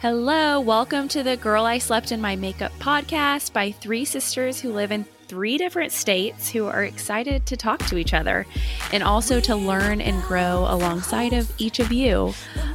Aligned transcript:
Hello, 0.00 0.60
welcome 0.60 1.08
to 1.08 1.24
the 1.24 1.36
Girl 1.36 1.64
I 1.64 1.78
Slept 1.78 2.12
in 2.12 2.20
My 2.20 2.36
Makeup 2.36 2.70
podcast 2.78 3.52
by 3.52 3.72
three 3.72 4.04
sisters 4.04 4.60
who 4.60 4.72
live 4.72 4.92
in 4.92 5.02
three 5.26 5.58
different 5.58 5.90
states 5.90 6.48
who 6.48 6.66
are 6.66 6.84
excited 6.84 7.46
to 7.46 7.56
talk 7.56 7.84
to 7.86 7.96
each 7.98 8.14
other 8.14 8.46
and 8.92 9.02
also 9.02 9.40
to 9.40 9.56
learn 9.56 10.00
and 10.00 10.22
grow 10.22 10.66
alongside 10.68 11.32
of 11.32 11.52
each 11.58 11.80
of 11.80 11.90
you. 11.90 12.32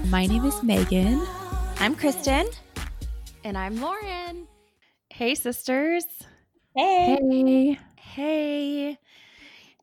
My 0.09 0.25
name 0.25 0.43
is 0.43 0.61
Megan. 0.63 1.25
I'm 1.79 1.95
Kristen. 1.95 2.45
And 3.45 3.57
I'm 3.57 3.79
Lauren. 3.79 4.45
Hey, 5.09 5.35
sisters. 5.35 6.03
Hey. 6.75 7.17
Hey. 7.21 7.79
Hey. 7.95 8.97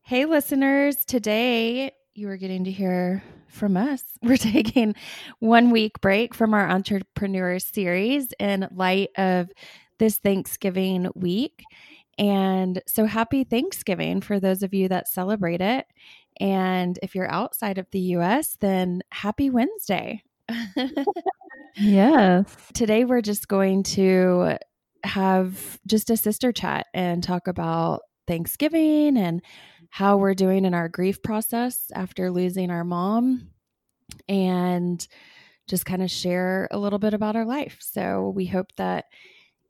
Hey, 0.03 0.27
listeners. 0.27 1.07
Today 1.07 1.93
you 2.15 2.29
are 2.29 2.37
getting 2.37 2.65
to 2.65 2.71
hear 2.71 3.23
from 3.51 3.77
us. 3.77 4.05
We're 4.23 4.37
taking 4.37 4.95
one 5.39 5.71
week 5.71 6.01
break 6.01 6.35
from 6.35 6.55
our 6.55 6.69
entrepreneur 6.69 7.59
series 7.59 8.33
in 8.39 8.69
light 8.73 9.11
of 9.17 9.51
this 9.99 10.19
Thanksgiving 10.19 11.09
week. 11.15 11.63
And 12.19 12.83
so 12.87 13.07
happy 13.07 13.45
Thanksgiving 13.45 14.21
for 14.21 14.41
those 14.41 14.63
of 14.63 14.75
you 14.75 14.89
that 14.89 15.09
celebrate 15.09 15.61
it. 15.61 15.87
And 16.39 16.99
if 17.03 17.15
you're 17.15 17.31
outside 17.31 17.79
of 17.79 17.87
the 17.93 18.01
US, 18.17 18.57
then 18.61 19.03
happy 19.11 19.51
Wednesday. 19.51 20.23
yes. 21.77 22.57
Today 22.75 23.05
we're 23.05 23.23
just 23.23 23.49
going 23.49 23.83
to 23.85 24.57
have 25.05 25.79
just 25.87 26.11
a 26.11 26.17
sister 26.17 26.53
chat 26.53 26.87
and 26.93 27.23
talk 27.23 27.47
about 27.47 28.01
Thanksgiving 28.27 29.17
and 29.17 29.43
how 29.91 30.17
we're 30.17 30.35
doing 30.35 30.65
in 30.65 30.73
our 30.73 30.89
grief 30.89 31.23
process 31.23 31.91
after 31.95 32.31
losing 32.31 32.71
our 32.71 32.85
mom 32.85 33.51
and 34.29 35.07
just 35.69 35.85
kind 35.85 36.03
of 36.03 36.11
share 36.11 36.69
a 36.71 36.79
little 36.79 36.99
bit 36.99 37.15
about 37.15 37.37
our 37.37 37.45
life. 37.45 37.79
So 37.81 38.31
we 38.31 38.47
hope 38.47 38.73
that 38.77 39.07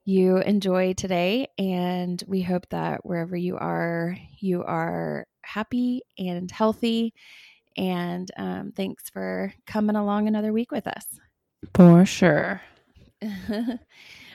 you 0.05 0.37
enjoy 0.37 0.93
today 0.93 1.47
and 1.57 2.23
we 2.27 2.41
hope 2.41 2.67
that 2.69 3.05
wherever 3.05 3.35
you 3.35 3.57
are, 3.57 4.17
you 4.39 4.63
are 4.63 5.27
happy 5.43 6.01
and 6.17 6.49
healthy. 6.49 7.13
And 7.77 8.29
um, 8.37 8.73
thanks 8.75 9.09
for 9.09 9.53
coming 9.65 9.95
along 9.95 10.27
another 10.27 10.53
week 10.53 10.71
with 10.71 10.87
us. 10.87 11.05
For 11.73 12.05
sure. 12.05 12.61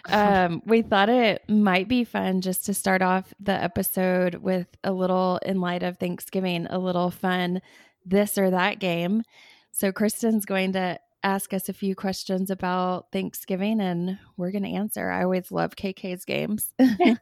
um, 0.09 0.63
we 0.65 0.83
thought 0.83 1.09
it 1.09 1.43
might 1.49 1.89
be 1.89 2.05
fun 2.05 2.41
just 2.41 2.67
to 2.67 2.75
start 2.75 3.03
off 3.03 3.33
the 3.41 3.53
episode 3.53 4.37
with 4.37 4.67
a 4.85 4.93
little, 4.93 5.39
in 5.45 5.61
light 5.61 5.83
of 5.83 5.99
Thanksgiving, 5.99 6.67
a 6.69 6.79
little 6.79 7.11
fun 7.11 7.61
this 8.05 8.39
or 8.39 8.51
that 8.51 8.79
game. 8.79 9.23
So, 9.73 9.93
Kristen's 9.93 10.45
going 10.45 10.73
to 10.73 10.99
ask 11.23 11.53
us 11.53 11.69
a 11.69 11.73
few 11.73 11.95
questions 11.95 12.51
about 12.51 13.07
Thanksgiving 13.13 13.81
and 13.81 14.19
we're 14.37 14.53
going 14.53 14.63
to 14.63 14.71
answer. 14.71 15.11
I 15.11 15.25
always 15.25 15.51
love 15.51 15.75
KK's 15.77 16.25
games. 16.25 16.73
you 16.79 17.17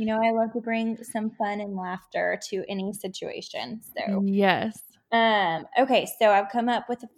know, 0.00 0.18
I 0.22 0.32
love 0.32 0.52
to 0.54 0.60
bring 0.60 1.02
some 1.04 1.30
fun 1.30 1.60
and 1.60 1.76
laughter 1.76 2.40
to 2.48 2.64
any 2.68 2.92
situation. 2.92 3.80
So, 3.96 4.22
yes. 4.24 4.82
Um, 5.12 5.66
okay, 5.78 6.08
so 6.18 6.30
I've 6.30 6.50
come 6.50 6.68
up 6.68 6.88
with 6.88 7.02
a 7.02 7.08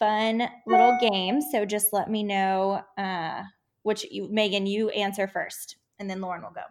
fun 0.00 0.48
little 0.66 0.96
game. 1.00 1.40
So 1.40 1.64
just 1.64 1.92
let 1.92 2.10
me 2.10 2.24
know 2.24 2.82
uh 2.98 3.42
which 3.82 4.04
you 4.10 4.28
Megan, 4.30 4.66
you 4.66 4.90
answer 4.90 5.26
first, 5.26 5.76
and 5.98 6.08
then 6.08 6.20
Lauren 6.20 6.42
will 6.42 6.50
go. 6.50 6.62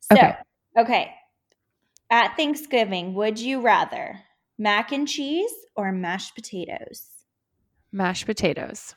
So 0.00 0.16
okay. 0.16 0.34
okay. 0.78 1.14
At 2.10 2.36
Thanksgiving, 2.36 3.14
would 3.14 3.38
you 3.38 3.60
rather 3.60 4.20
mac 4.58 4.92
and 4.92 5.08
cheese 5.08 5.52
or 5.74 5.90
mashed 5.90 6.34
potatoes? 6.34 7.08
Mashed 7.90 8.26
potatoes. 8.26 8.94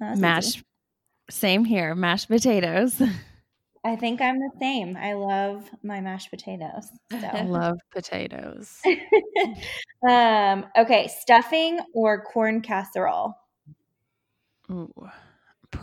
Mashed 0.00 0.62
same 1.30 1.64
here, 1.64 1.94
mashed 1.94 2.28
potatoes. 2.28 3.00
I 3.84 3.96
think 3.96 4.22
I'm 4.22 4.38
the 4.38 4.50
same. 4.60 4.96
I 4.96 5.12
love 5.12 5.68
my 5.82 6.00
mashed 6.00 6.30
potatoes. 6.30 6.88
So. 7.10 7.18
I 7.18 7.42
love 7.46 7.76
potatoes. 7.92 8.80
um, 10.08 10.66
okay, 10.76 11.08
stuffing 11.08 11.80
or 11.92 12.22
corn 12.22 12.62
casserole? 12.62 13.34
Ooh, 14.70 14.90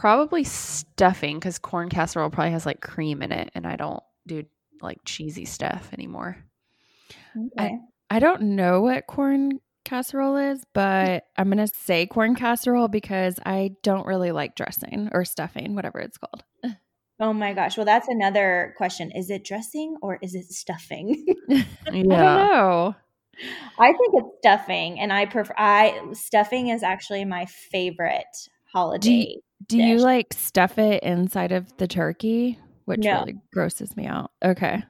probably 0.01 0.43
stuffing 0.43 1.37
because 1.37 1.59
corn 1.59 1.87
casserole 1.87 2.31
probably 2.31 2.51
has 2.51 2.65
like 2.65 2.81
cream 2.81 3.21
in 3.21 3.31
it, 3.31 3.51
and 3.53 3.67
I 3.67 3.75
don't 3.75 4.01
do 4.25 4.43
like 4.81 4.97
cheesy 5.05 5.45
stuff 5.45 5.91
anymore. 5.93 6.37
Okay. 7.37 7.77
I, 8.09 8.15
I 8.15 8.17
don't 8.17 8.41
know 8.55 8.81
what 8.81 9.05
corn 9.05 9.59
casserole 9.85 10.37
is, 10.37 10.63
but 10.73 11.25
I'm 11.37 11.51
going 11.51 11.65
to 11.65 11.71
say 11.71 12.07
corn 12.07 12.33
casserole 12.33 12.87
because 12.87 13.35
I 13.45 13.75
don't 13.83 14.07
really 14.07 14.31
like 14.31 14.55
dressing 14.55 15.09
or 15.11 15.23
stuffing, 15.23 15.75
whatever 15.75 15.99
it's 15.99 16.17
called. 16.17 16.43
Oh 17.19 17.31
my 17.31 17.53
gosh. 17.53 17.77
Well, 17.77 17.85
that's 17.85 18.07
another 18.07 18.73
question. 18.77 19.11
Is 19.11 19.29
it 19.29 19.45
dressing 19.45 19.97
or 20.01 20.17
is 20.23 20.33
it 20.33 20.51
stuffing? 20.51 21.23
yeah. 21.47 21.63
I 21.87 22.01
don't 22.01 22.09
know. 22.09 22.95
I 23.77 23.93
think 23.93 24.13
it's 24.15 24.37
stuffing, 24.39 24.99
and 24.99 25.13
I 25.13 25.27
prefer. 25.27 25.53
I 25.55 26.01
stuffing 26.13 26.69
is 26.69 26.81
actually 26.81 27.23
my 27.23 27.45
favorite 27.45 28.49
holiday. 28.73 28.99
Do 28.99 29.13
you, 29.13 29.41
do 29.67 29.77
you 29.77 29.97
like 29.97 30.33
stuff 30.33 30.77
it 30.77 31.03
inside 31.03 31.51
of 31.51 31.75
the 31.77 31.87
turkey, 31.87 32.59
which 32.85 33.01
no. 33.01 33.19
really 33.19 33.37
grosses 33.53 33.95
me 33.95 34.05
out? 34.05 34.31
Okay. 34.43 34.83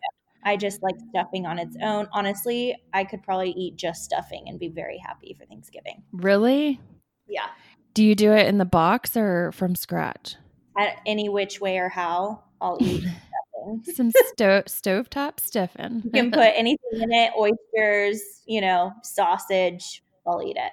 I 0.44 0.58
just 0.58 0.82
like 0.82 0.96
stuffing 1.10 1.46
on 1.46 1.60
its 1.60 1.78
own. 1.82 2.08
Honestly, 2.12 2.76
I 2.94 3.04
could 3.04 3.22
probably 3.22 3.52
eat 3.52 3.76
just 3.76 4.04
stuffing 4.04 4.46
and 4.48 4.60
be 4.60 4.70
very 4.70 4.98
happy 4.98 5.36
for 5.38 5.46
Thanksgiving. 5.46 6.02
Really? 6.12 6.80
Yeah. 7.28 7.48
Do 7.94 8.04
you 8.04 8.16
do 8.16 8.32
it 8.32 8.48
in 8.48 8.58
the 8.58 8.66
box 8.66 9.16
or 9.16 9.52
from 9.52 9.76
scratch? 9.76 10.36
at 10.78 10.98
any 11.06 11.30
which 11.30 11.60
way 11.60 11.78
or 11.78 11.90
how, 11.90 12.44
I'll 12.60 12.78
eat 12.82 13.02
stuffing. 13.54 13.84
Some 13.94 14.12
stove 14.28 14.66
stovetop 14.66 15.40
stuffing. 15.40 16.02
You 16.06 16.12
can 16.12 16.32
put 16.32 16.54
anything 16.56 17.02
in 17.02 17.12
it, 17.12 17.32
oysters, 17.38 18.22
you 18.46 18.62
know, 18.62 18.94
sausage. 19.04 20.04
I'll 20.26 20.42
eat 20.44 20.58
it. 20.58 20.72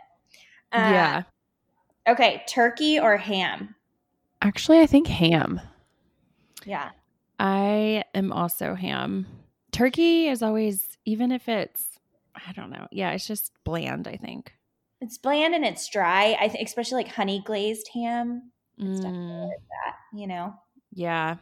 Uh, 0.73 0.91
yeah. 0.93 1.23
Okay, 2.09 2.43
turkey 2.49 2.99
or 2.99 3.17
ham? 3.17 3.75
Actually, 4.43 4.81
I 4.81 4.87
think 4.87 5.07
ham. 5.07 5.61
Yeah. 6.65 6.91
I 7.39 8.05
am 8.15 8.33
also 8.33 8.75
ham. 8.75 9.27
Turkey 9.73 10.29
is 10.29 10.43
always, 10.43 10.99
even 11.05 11.33
if 11.33 11.49
it's, 11.49 11.99
I 12.35 12.53
don't 12.53 12.71
know. 12.71 12.87
Yeah, 12.91 13.11
it's 13.11 13.27
just 13.27 13.53
bland, 13.65 14.09
I 14.09 14.17
think. 14.17 14.53
It's 15.01 15.19
bland 15.19 15.55
and 15.55 15.65
it's 15.65 15.89
dry. 15.89 16.37
I 16.41 16.49
think, 16.49 16.67
especially 16.67 17.05
like 17.05 17.15
honey 17.15 17.43
glazed 17.45 17.89
ham 17.95 18.51
it's 18.79 19.01
mm. 19.01 19.49
like 19.49 19.59
that, 19.69 19.97
you 20.13 20.27
know? 20.27 20.55
Yeah. 20.93 21.37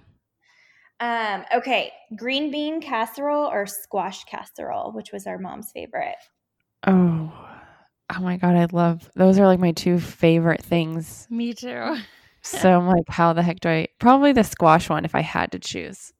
Um, 1.00 1.44
okay. 1.54 1.92
Green 2.16 2.50
bean 2.50 2.80
casserole 2.80 3.46
or 3.46 3.66
squash 3.66 4.24
casserole, 4.24 4.92
which 4.92 5.12
was 5.12 5.26
our 5.26 5.38
mom's 5.38 5.70
favorite. 5.72 6.16
Oh. 6.86 7.32
Oh 8.14 8.20
my 8.20 8.36
god, 8.36 8.54
I 8.54 8.66
love 8.70 9.10
those 9.16 9.36
are 9.36 9.46
like 9.46 9.58
my 9.58 9.72
two 9.72 9.98
favorite 9.98 10.62
things. 10.62 11.26
Me 11.28 11.52
too. 11.52 11.96
so 12.46 12.78
I'm 12.78 12.86
like, 12.86 13.08
how 13.08 13.32
the 13.32 13.42
heck 13.42 13.60
do 13.60 13.68
I 13.68 13.88
probably 13.98 14.32
the 14.32 14.44
squash 14.44 14.88
one 14.88 15.04
if 15.04 15.14
I 15.14 15.20
had 15.20 15.52
to 15.52 15.58
choose. 15.58 16.12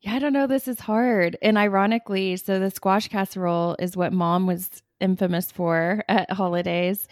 Yeah, 0.00 0.14
I 0.14 0.18
don't 0.18 0.32
know. 0.32 0.46
This 0.46 0.68
is 0.68 0.80
hard. 0.80 1.36
And 1.42 1.58
ironically, 1.58 2.36
so 2.36 2.58
the 2.58 2.70
squash 2.70 3.08
casserole 3.08 3.76
is 3.78 3.96
what 3.96 4.12
mom 4.12 4.46
was 4.46 4.82
infamous 5.00 5.50
for 5.50 6.04
at 6.08 6.30
holidays. 6.30 7.08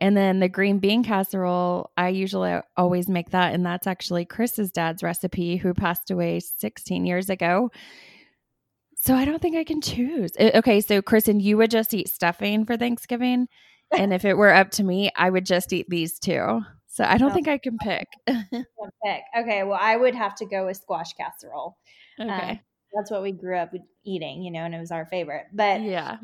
And 0.00 0.16
then 0.16 0.40
the 0.40 0.48
green 0.48 0.78
bean 0.78 1.04
casserole, 1.04 1.90
I 1.98 2.08
usually 2.08 2.58
always 2.76 3.08
make 3.08 3.30
that. 3.30 3.52
And 3.52 3.66
that's 3.66 3.86
actually 3.86 4.24
Chris's 4.24 4.70
dad's 4.70 5.02
recipe, 5.02 5.56
who 5.56 5.74
passed 5.74 6.10
away 6.10 6.40
16 6.40 7.04
years 7.04 7.28
ago. 7.28 7.70
So 8.96 9.14
I 9.14 9.26
don't 9.26 9.42
think 9.42 9.56
I 9.56 9.64
can 9.64 9.82
choose. 9.82 10.32
Okay, 10.38 10.80
so 10.80 11.02
Kristen, 11.02 11.40
you 11.40 11.58
would 11.58 11.70
just 11.70 11.92
eat 11.92 12.08
stuffing 12.08 12.64
for 12.64 12.76
Thanksgiving. 12.76 13.48
And 13.92 14.12
if 14.12 14.24
it 14.24 14.34
were 14.34 14.54
up 14.54 14.70
to 14.72 14.84
me, 14.84 15.10
I 15.16 15.28
would 15.28 15.44
just 15.44 15.72
eat 15.72 15.86
these 15.88 16.20
two. 16.20 16.60
So 16.92 17.04
I 17.04 17.18
don't 17.18 17.32
think 17.32 17.46
I 17.46 17.56
can 17.56 17.78
pick. 17.78 18.08
pick. 18.26 19.22
Okay, 19.38 19.62
well, 19.62 19.78
I 19.80 19.96
would 19.96 20.14
have 20.16 20.34
to 20.36 20.44
go 20.44 20.66
with 20.66 20.76
squash 20.76 21.12
casserole. 21.12 21.76
Okay. 22.20 22.28
Uh, 22.28 22.54
that's 22.92 23.12
what 23.12 23.22
we 23.22 23.30
grew 23.30 23.56
up 23.56 23.72
eating, 24.04 24.42
you 24.42 24.50
know, 24.50 24.64
and 24.64 24.74
it 24.74 24.80
was 24.80 24.90
our 24.90 25.06
favorite. 25.06 25.46
But 25.52 25.82
yeah. 25.82 26.16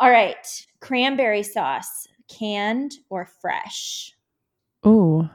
All 0.00 0.10
right. 0.10 0.66
Cranberry 0.80 1.42
sauce 1.42 2.06
canned 2.30 2.92
or 3.10 3.28
fresh? 3.42 4.14
Ooh, 4.86 5.28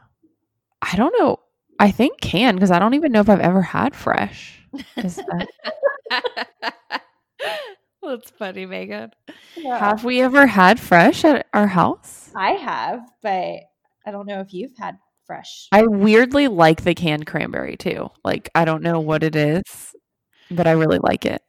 I 0.81 0.95
don't 0.95 1.13
know. 1.19 1.37
I 1.77 1.91
think 1.91 2.19
canned 2.19 2.57
because 2.57 2.71
I 2.71 2.79
don't 2.79 2.95
even 2.95 3.11
know 3.11 3.21
if 3.21 3.29
I've 3.29 3.39
ever 3.39 3.61
had 3.61 3.95
fresh. 3.95 4.59
That- 4.95 5.47
That's 8.03 8.31
funny, 8.31 8.65
Megan. 8.65 9.11
Yeah. 9.55 9.77
Have 9.77 10.03
we 10.03 10.21
ever 10.21 10.47
had 10.47 10.79
fresh 10.79 11.23
at 11.23 11.45
our 11.53 11.67
house? 11.67 12.31
I 12.35 12.53
have, 12.53 13.07
but 13.21 13.59
I 14.05 14.11
don't 14.11 14.25
know 14.27 14.39
if 14.41 14.53
you've 14.53 14.75
had 14.77 14.97
fresh. 15.25 15.67
I 15.71 15.83
weirdly 15.83 16.47
like 16.47 16.83
the 16.83 16.95
canned 16.95 17.27
cranberry 17.27 17.77
too. 17.77 18.09
Like 18.23 18.49
I 18.55 18.65
don't 18.65 18.83
know 18.83 18.99
what 18.99 19.23
it 19.23 19.35
is, 19.35 19.63
but 20.49 20.67
I 20.67 20.71
really 20.71 20.99
like 20.99 21.25
it. 21.25 21.41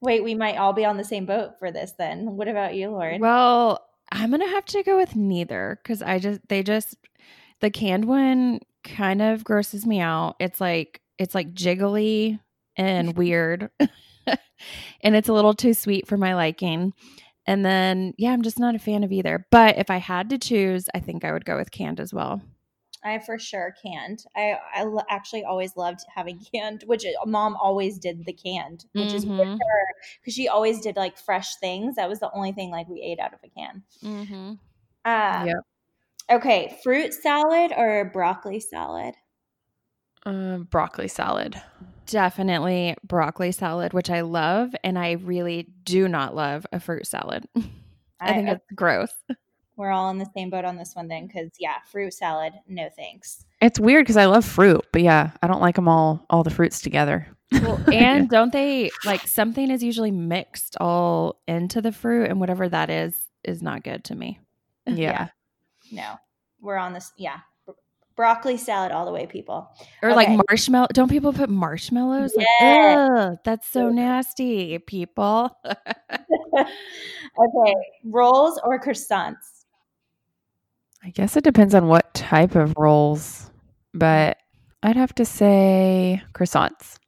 Wait, 0.00 0.24
we 0.24 0.34
might 0.34 0.56
all 0.56 0.72
be 0.72 0.84
on 0.84 0.96
the 0.96 1.04
same 1.04 1.26
boat 1.26 1.52
for 1.58 1.70
this 1.70 1.92
then. 1.96 2.36
What 2.36 2.48
about 2.48 2.74
you, 2.74 2.90
Lauren? 2.90 3.20
Well, 3.20 3.86
I'm 4.10 4.30
gonna 4.30 4.48
have 4.48 4.64
to 4.66 4.82
go 4.82 4.96
with 4.96 5.16
neither 5.16 5.78
because 5.82 6.02
I 6.02 6.18
just 6.18 6.40
they 6.48 6.62
just 6.62 6.96
The 7.60 7.70
canned 7.70 8.04
one 8.04 8.60
kind 8.84 9.22
of 9.22 9.44
grosses 9.44 9.86
me 9.86 10.00
out. 10.00 10.36
It's 10.40 10.60
like 10.60 11.00
it's 11.18 11.34
like 11.34 11.54
jiggly 11.54 12.40
and 12.76 13.16
weird. 13.16 13.70
and 15.00 15.16
it's 15.16 15.28
a 15.28 15.32
little 15.32 15.54
too 15.54 15.74
sweet 15.74 16.06
for 16.06 16.16
my 16.16 16.34
liking. 16.34 16.92
And 17.46 17.64
then 17.64 18.14
yeah, 18.18 18.30
I'm 18.32 18.42
just 18.42 18.58
not 18.58 18.74
a 18.74 18.78
fan 18.78 19.02
of 19.04 19.12
either. 19.12 19.46
But 19.50 19.78
if 19.78 19.90
I 19.90 19.96
had 19.98 20.30
to 20.30 20.38
choose, 20.38 20.86
I 20.94 21.00
think 21.00 21.24
I 21.24 21.32
would 21.32 21.44
go 21.44 21.56
with 21.56 21.70
canned 21.70 21.98
as 22.00 22.12
well. 22.14 22.40
I 23.04 23.18
for 23.18 23.36
sure 23.36 23.74
canned. 23.84 24.24
I 24.36 24.56
I 24.76 24.82
l- 24.82 25.04
actually 25.10 25.42
always 25.42 25.76
loved 25.76 26.00
having 26.14 26.38
canned, 26.54 26.84
which 26.86 27.04
uh, 27.04 27.26
mom 27.26 27.56
always 27.56 27.98
did 27.98 28.24
the 28.24 28.32
canned, 28.32 28.84
which 28.92 29.12
is 29.12 29.24
good 29.24 29.32
Mhm. 29.32 29.56
for 29.58 29.64
her 29.64 29.86
because 30.20 30.34
she 30.34 30.46
always 30.48 30.80
did 30.80 30.94
like 30.96 31.18
fresh 31.18 31.56
things. 31.56 31.96
That 31.96 32.08
was 32.08 32.20
the 32.20 32.30
only 32.32 32.52
thing 32.52 32.70
like 32.70 32.88
we 32.88 33.02
ate 33.02 33.18
out 33.18 33.34
of 33.34 33.40
a 33.42 33.48
can. 33.48 33.82
Mm-hmm. 34.04 34.52
Um, 35.04 35.46
Yep. 35.48 35.56
Okay, 36.30 36.78
fruit 36.84 37.12
salad 37.12 37.72
or 37.76 38.04
broccoli 38.12 38.60
salad? 38.60 39.16
Um, 40.24 40.64
broccoli 40.70 41.08
salad. 41.08 41.60
Definitely 42.06 42.96
broccoli 43.04 43.52
salad, 43.52 43.92
which 43.92 44.10
I 44.10 44.22
love, 44.22 44.74
and 44.84 44.98
I 44.98 45.12
really 45.12 45.68
do 45.84 46.08
not 46.08 46.34
love 46.34 46.66
a 46.72 46.80
fruit 46.80 47.06
salad. 47.06 47.46
I 48.20 48.34
think 48.34 48.48
it's 48.48 48.64
gross. 48.74 49.12
we're 49.76 49.90
all 49.90 50.10
in 50.10 50.18
the 50.18 50.28
same 50.36 50.50
boat 50.50 50.64
on 50.64 50.76
this 50.76 50.94
one 50.94 51.08
then, 51.08 51.26
because 51.26 51.50
yeah, 51.58 51.76
fruit 51.90 52.14
salad, 52.14 52.52
no 52.68 52.88
thanks. 52.96 53.44
It's 53.60 53.80
weird 53.80 54.04
because 54.04 54.16
I 54.16 54.26
love 54.26 54.44
fruit, 54.44 54.84
but 54.92 55.02
yeah, 55.02 55.30
I 55.42 55.46
don't 55.46 55.60
like 55.60 55.76
them 55.76 55.88
all 55.88 56.24
all 56.30 56.42
the 56.42 56.50
fruits 56.50 56.80
together. 56.80 57.26
Well, 57.52 57.80
and 57.92 58.28
don't 58.28 58.52
they 58.52 58.90
like 59.04 59.26
something 59.26 59.70
is 59.70 59.82
usually 59.82 60.10
mixed 60.10 60.76
all 60.80 61.40
into 61.48 61.80
the 61.80 61.92
fruit, 61.92 62.30
and 62.30 62.40
whatever 62.40 62.68
that 62.68 62.90
is 62.90 63.16
is 63.44 63.62
not 63.62 63.82
good 63.82 64.04
to 64.04 64.14
me. 64.14 64.38
yeah. 64.86 65.28
No, 65.90 66.14
we're 66.60 66.76
on 66.76 66.92
this. 66.92 67.12
Yeah, 67.16 67.38
Bro- 67.38 67.42
broccoli 68.16 68.56
salad 68.56 68.92
all 68.92 69.04
the 69.04 69.12
way, 69.12 69.26
people. 69.26 69.70
Or 70.02 70.14
like 70.14 70.28
marshmallow. 70.48 70.88
Don't 70.92 71.08
people 71.08 71.32
put 71.32 71.50
marshmallows? 71.50 72.34
Like, 72.36 73.38
that's 73.44 73.68
so 73.68 73.88
nasty, 73.88 74.78
people. 74.78 75.56
okay, 75.64 77.74
rolls 78.04 78.60
or 78.64 78.80
croissants? 78.80 79.64
I 81.04 81.10
guess 81.10 81.36
it 81.36 81.44
depends 81.44 81.74
on 81.74 81.88
what 81.88 82.14
type 82.14 82.54
of 82.54 82.74
rolls, 82.76 83.50
but 83.92 84.38
I'd 84.82 84.96
have 84.96 85.14
to 85.16 85.24
say 85.24 86.22
croissants. 86.32 86.98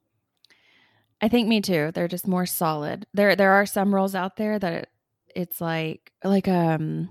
I 1.21 1.29
think 1.29 1.47
me 1.47 1.61
too. 1.61 1.91
They're 1.93 2.07
just 2.07 2.27
more 2.27 2.45
solid. 2.45 3.07
There 3.13 3.35
there 3.35 3.53
are 3.53 3.65
some 3.65 3.95
rolls 3.95 4.15
out 4.15 4.35
there 4.35 4.59
that 4.59 4.73
it, 4.73 4.89
it's 5.35 5.61
like 5.61 6.11
like 6.23 6.47
um 6.47 7.09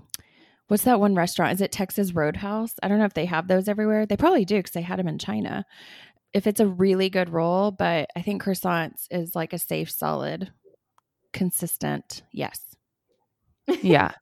what's 0.67 0.83
that 0.83 0.99
one 0.99 1.15
restaurant? 1.15 1.53
Is 1.53 1.61
it 1.61 1.71
Texas 1.71 2.13
Roadhouse? 2.13 2.73
I 2.81 2.87
don't 2.87 2.99
know 2.99 3.05
if 3.05 3.13
they 3.13 3.25
have 3.25 3.47
those 3.47 3.67
everywhere. 3.67 4.05
They 4.05 4.17
probably 4.17 4.45
do 4.45 4.61
cuz 4.61 4.71
they 4.71 4.81
had 4.81 4.99
them 4.99 5.07
in 5.07 5.17
China. 5.17 5.65
If 6.33 6.47
it's 6.47 6.59
a 6.59 6.67
really 6.67 7.09
good 7.09 7.29
roll, 7.29 7.71
but 7.71 8.09
I 8.15 8.21
think 8.21 8.43
croissants 8.43 9.07
is 9.09 9.35
like 9.35 9.53
a 9.53 9.59
safe 9.59 9.89
solid 9.89 10.51
consistent. 11.33 12.23
Yes. 12.31 12.75
Yeah. 13.81 14.11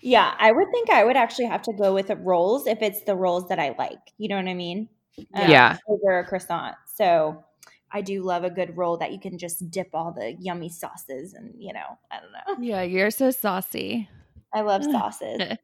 Yeah, 0.00 0.34
I 0.38 0.50
would 0.50 0.68
think 0.72 0.88
I 0.88 1.04
would 1.04 1.18
actually 1.18 1.44
have 1.44 1.60
to 1.64 1.74
go 1.74 1.92
with 1.92 2.10
rolls 2.20 2.66
if 2.66 2.80
it's 2.80 3.02
the 3.02 3.14
rolls 3.14 3.48
that 3.48 3.58
I 3.58 3.74
like. 3.78 3.98
You 4.16 4.28
know 4.28 4.36
what 4.36 4.48
I 4.48 4.54
mean? 4.54 4.88
Um, 5.34 5.50
Yeah. 5.50 5.76
Over 5.86 6.20
a 6.20 6.24
croissant. 6.24 6.74
So 6.94 7.44
I 7.92 8.00
do 8.00 8.22
love 8.22 8.44
a 8.44 8.50
good 8.50 8.78
roll 8.78 8.96
that 8.96 9.12
you 9.12 9.20
can 9.20 9.36
just 9.36 9.70
dip 9.70 9.90
all 9.92 10.10
the 10.12 10.34
yummy 10.40 10.70
sauces 10.70 11.34
and, 11.34 11.54
you 11.58 11.74
know, 11.74 11.98
I 12.10 12.18
don't 12.18 12.32
know. 12.32 12.64
Yeah, 12.66 12.80
you're 12.80 13.10
so 13.10 13.30
saucy. 13.30 14.08
I 14.54 14.62
love 14.62 14.84
sauces. 14.90 15.40
Um, 15.40 15.56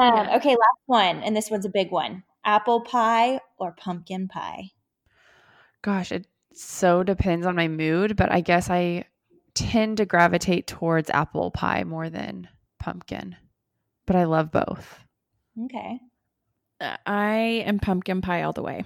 Yeah. 0.00 0.36
Okay, 0.36 0.50
last 0.50 0.82
one. 0.86 1.22
And 1.22 1.36
this 1.36 1.50
one's 1.50 1.66
a 1.66 1.70
big 1.70 1.90
one 1.90 2.22
apple 2.46 2.80
pie 2.80 3.40
or 3.58 3.72
pumpkin 3.72 4.28
pie? 4.28 4.70
Gosh, 5.82 6.12
it 6.12 6.26
so 6.54 7.02
depends 7.02 7.44
on 7.44 7.56
my 7.56 7.68
mood, 7.68 8.16
but 8.16 8.32
I 8.32 8.40
guess 8.40 8.70
I 8.70 9.04
tend 9.54 9.98
to 9.98 10.06
gravitate 10.06 10.66
towards 10.66 11.10
apple 11.10 11.50
pie 11.50 11.84
more 11.84 12.08
than 12.08 12.48
pumpkin. 12.78 13.36
But 14.06 14.16
I 14.16 14.24
love 14.24 14.52
both. 14.52 15.00
Okay. 15.64 16.00
I 16.80 17.64
am 17.66 17.78
pumpkin 17.78 18.20
pie 18.20 18.42
all 18.42 18.52
the 18.52 18.62
way. 18.62 18.84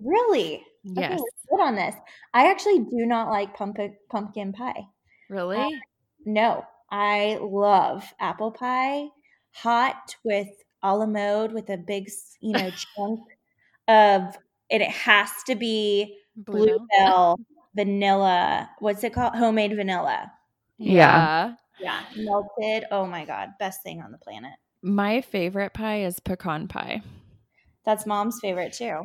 Really? 0.00 0.64
Yes. 0.84 1.12
let's 1.12 1.46
good 1.50 1.60
on 1.60 1.74
this. 1.74 1.94
I 2.34 2.50
actually 2.50 2.80
do 2.80 3.06
not 3.06 3.28
like 3.28 3.54
pumpkin 3.56 3.96
pumpkin 4.10 4.52
pie. 4.52 4.86
Really? 5.28 5.80
No, 6.24 6.64
I 6.92 7.38
love 7.40 8.04
apple 8.20 8.50
pie, 8.52 9.08
hot 9.52 10.14
with 10.24 10.50
a 10.82 10.94
la 10.94 11.06
mode 11.06 11.52
with 11.52 11.70
a 11.70 11.78
big, 11.78 12.10
you 12.40 12.52
know, 12.52 12.70
chunk 12.96 13.20
of, 13.88 14.38
and 14.70 14.82
it 14.82 14.90
has 14.90 15.30
to 15.46 15.54
be 15.54 16.18
Blue 16.36 16.86
Bell 16.98 17.40
vanilla. 17.74 18.68
What's 18.78 19.02
it 19.04 19.14
called? 19.14 19.34
Homemade 19.34 19.74
vanilla. 19.74 20.30
Yeah. 20.78 21.54
Yeah, 21.80 22.02
melted. 22.14 22.84
Oh 22.90 23.06
my 23.06 23.24
god, 23.24 23.50
best 23.58 23.82
thing 23.82 24.02
on 24.02 24.12
the 24.12 24.18
planet. 24.18 24.52
My 24.82 25.22
favorite 25.22 25.72
pie 25.72 26.02
is 26.02 26.20
pecan 26.20 26.68
pie. 26.68 27.00
That's 27.84 28.06
mom's 28.06 28.38
favorite 28.40 28.74
too. 28.74 29.00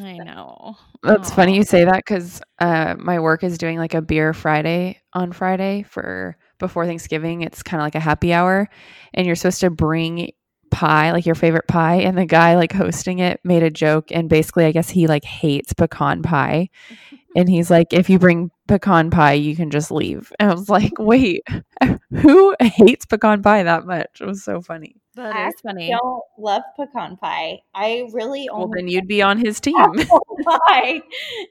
I 0.00 0.18
know. 0.18 0.76
That's 1.02 1.30
Aw. 1.30 1.34
funny 1.34 1.54
you 1.54 1.62
say 1.62 1.84
that 1.84 2.04
because 2.04 2.42
uh, 2.58 2.96
my 2.98 3.20
work 3.20 3.44
is 3.44 3.58
doing 3.58 3.78
like 3.78 3.94
a 3.94 4.02
beer 4.02 4.34
Friday 4.34 5.00
on 5.14 5.32
Friday 5.32 5.84
for 5.84 6.36
before 6.58 6.86
Thanksgiving. 6.86 7.42
It's 7.42 7.62
kind 7.62 7.80
of 7.80 7.84
like 7.86 7.94
a 7.94 8.00
happy 8.00 8.32
hour, 8.32 8.68
and 9.14 9.26
you're 9.26 9.36
supposed 9.36 9.60
to 9.60 9.70
bring 9.70 10.32
pie, 10.70 11.12
like 11.12 11.26
your 11.26 11.34
favorite 11.34 11.68
pie. 11.68 11.96
And 11.96 12.16
the 12.16 12.26
guy 12.26 12.56
like 12.56 12.72
hosting 12.72 13.18
it 13.18 13.40
made 13.44 13.62
a 13.62 13.70
joke, 13.70 14.10
and 14.10 14.28
basically, 14.28 14.64
I 14.64 14.72
guess 14.72 14.90
he 14.90 15.06
like 15.06 15.24
hates 15.24 15.72
pecan 15.72 16.22
pie, 16.22 16.70
and 17.36 17.48
he's 17.48 17.70
like, 17.70 17.92
if 17.92 18.10
you 18.10 18.18
bring 18.18 18.50
pecan 18.68 19.10
pie, 19.10 19.32
you 19.32 19.56
can 19.56 19.70
just 19.70 19.90
leave. 19.90 20.32
And 20.38 20.50
I 20.50 20.54
was 20.54 20.68
like, 20.68 20.92
wait, 20.98 21.42
who 22.12 22.54
hates 22.60 23.06
pecan 23.06 23.42
pie 23.42 23.64
that 23.64 23.86
much? 23.86 24.20
It 24.20 24.26
was 24.26 24.44
so 24.44 24.60
funny. 24.60 24.94
That 25.16 25.34
I 25.34 25.48
is 25.48 25.54
funny. 25.60 25.88
Don't 25.90 26.22
love 26.38 26.62
pecan 26.76 27.16
pie. 27.16 27.58
I 27.74 28.08
really 28.12 28.48
only. 28.48 28.60
Well, 28.60 28.62
only 28.66 28.78
then 28.82 28.88
you'd 28.88 29.08
be 29.08 29.20
on 29.20 29.38
his 29.38 29.58
team. 29.58 29.74
apple 29.76 30.24
pie. 30.68 31.02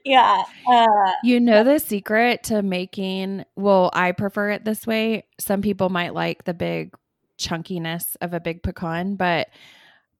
Yeah. 0.06 0.44
Uh, 0.66 0.86
You 1.22 1.38
know 1.38 1.62
the 1.64 1.78
secret 1.78 2.44
to 2.44 2.62
making, 2.62 3.44
well, 3.56 3.90
I 3.92 4.12
prefer 4.12 4.50
it 4.52 4.64
this 4.64 4.86
way. 4.86 5.24
Some 5.38 5.60
people 5.60 5.90
might 5.90 6.14
like 6.14 6.44
the 6.44 6.54
big 6.54 6.94
chunkiness 7.38 8.16
of 8.22 8.32
a 8.32 8.40
big 8.40 8.62
pecan, 8.62 9.16
but 9.16 9.48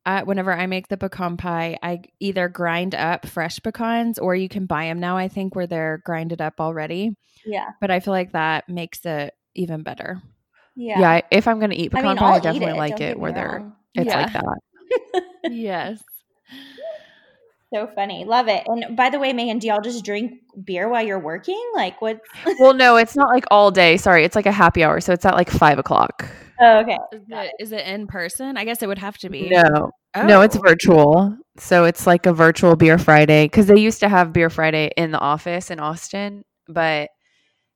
I, 0.08 0.22
whenever 0.22 0.52
I 0.52 0.66
make 0.66 0.88
the 0.88 0.96
pecan 0.96 1.36
pie, 1.36 1.78
I 1.82 2.02
either 2.18 2.48
grind 2.48 2.94
up 2.94 3.26
fresh 3.26 3.60
pecans 3.62 4.18
or 4.18 4.34
you 4.34 4.48
can 4.48 4.66
buy 4.66 4.86
them 4.86 5.00
now, 5.00 5.16
I 5.18 5.28
think, 5.28 5.54
where 5.54 5.66
they're 5.66 6.00
grinded 6.04 6.40
up 6.40 6.60
already. 6.60 7.14
yeah. 7.44 7.70
But 7.80 7.90
I 7.90 8.00
feel 8.00 8.12
like 8.12 8.32
that 8.32 8.68
makes 8.68 9.04
it 9.04 9.34
even 9.54 9.82
better. 9.82 10.22
Yeah. 10.74 10.98
yeah. 11.00 11.20
if 11.30 11.46
I'm 11.48 11.60
gonna 11.60 11.74
eat 11.74 11.92
I 11.94 12.00
pecan 12.00 12.08
mean, 12.10 12.16
pie, 12.16 12.26
I'll 12.34 12.40
I 12.40 12.40
definitely 12.40 12.76
it, 12.76 12.78
like 12.78 12.96
don't 12.96 13.10
it 13.10 13.18
where 13.20 13.32
me 13.32 13.34
they're 13.34 13.72
it's 13.94 14.06
Yeah. 14.06 14.16
like 14.22 14.32
that. 14.32 15.22
yes. 15.44 16.02
So 17.72 17.86
funny. 17.94 18.24
Love 18.24 18.48
it. 18.48 18.62
And 18.66 18.96
by 18.96 19.10
the 19.10 19.18
way, 19.18 19.32
Megan, 19.32 19.58
do 19.58 19.66
y'all 19.66 19.80
just 19.82 20.04
drink 20.04 20.40
beer 20.64 20.88
while 20.88 21.04
you're 21.04 21.18
working? 21.18 21.62
Like 21.74 22.00
what? 22.00 22.20
well, 22.58 22.72
no, 22.72 22.96
it's 22.96 23.14
not 23.14 23.28
like 23.28 23.44
all 23.50 23.70
day. 23.70 23.96
Sorry, 23.98 24.24
it's 24.24 24.34
like 24.36 24.46
a 24.46 24.52
happy 24.52 24.82
hour, 24.82 25.00
so 25.00 25.12
it's 25.12 25.24
at 25.26 25.34
like 25.34 25.50
five 25.50 25.78
o'clock. 25.78 26.26
Oh, 26.60 26.78
okay. 26.80 26.98
Is 27.12 27.22
it, 27.28 27.52
is 27.60 27.72
it 27.72 27.86
in 27.86 28.06
person? 28.06 28.56
I 28.56 28.64
guess 28.64 28.82
it 28.82 28.88
would 28.88 28.98
have 28.98 29.18
to 29.18 29.28
be. 29.28 29.50
No, 29.50 29.90
no, 30.16 30.40
it's 30.40 30.56
Oh. 30.56 30.60
virtual. 30.66 31.36
So 31.58 31.84
it's 31.84 32.06
like 32.06 32.26
a 32.26 32.32
virtual 32.32 32.74
beer 32.74 32.98
Friday 32.98 33.44
because 33.44 33.66
they 33.66 33.78
used 33.78 34.00
to 34.00 34.08
have 34.08 34.32
beer 34.32 34.50
Friday 34.50 34.90
in 34.96 35.10
the 35.12 35.18
office 35.20 35.70
in 35.70 35.78
Austin, 35.78 36.44
but 36.68 37.10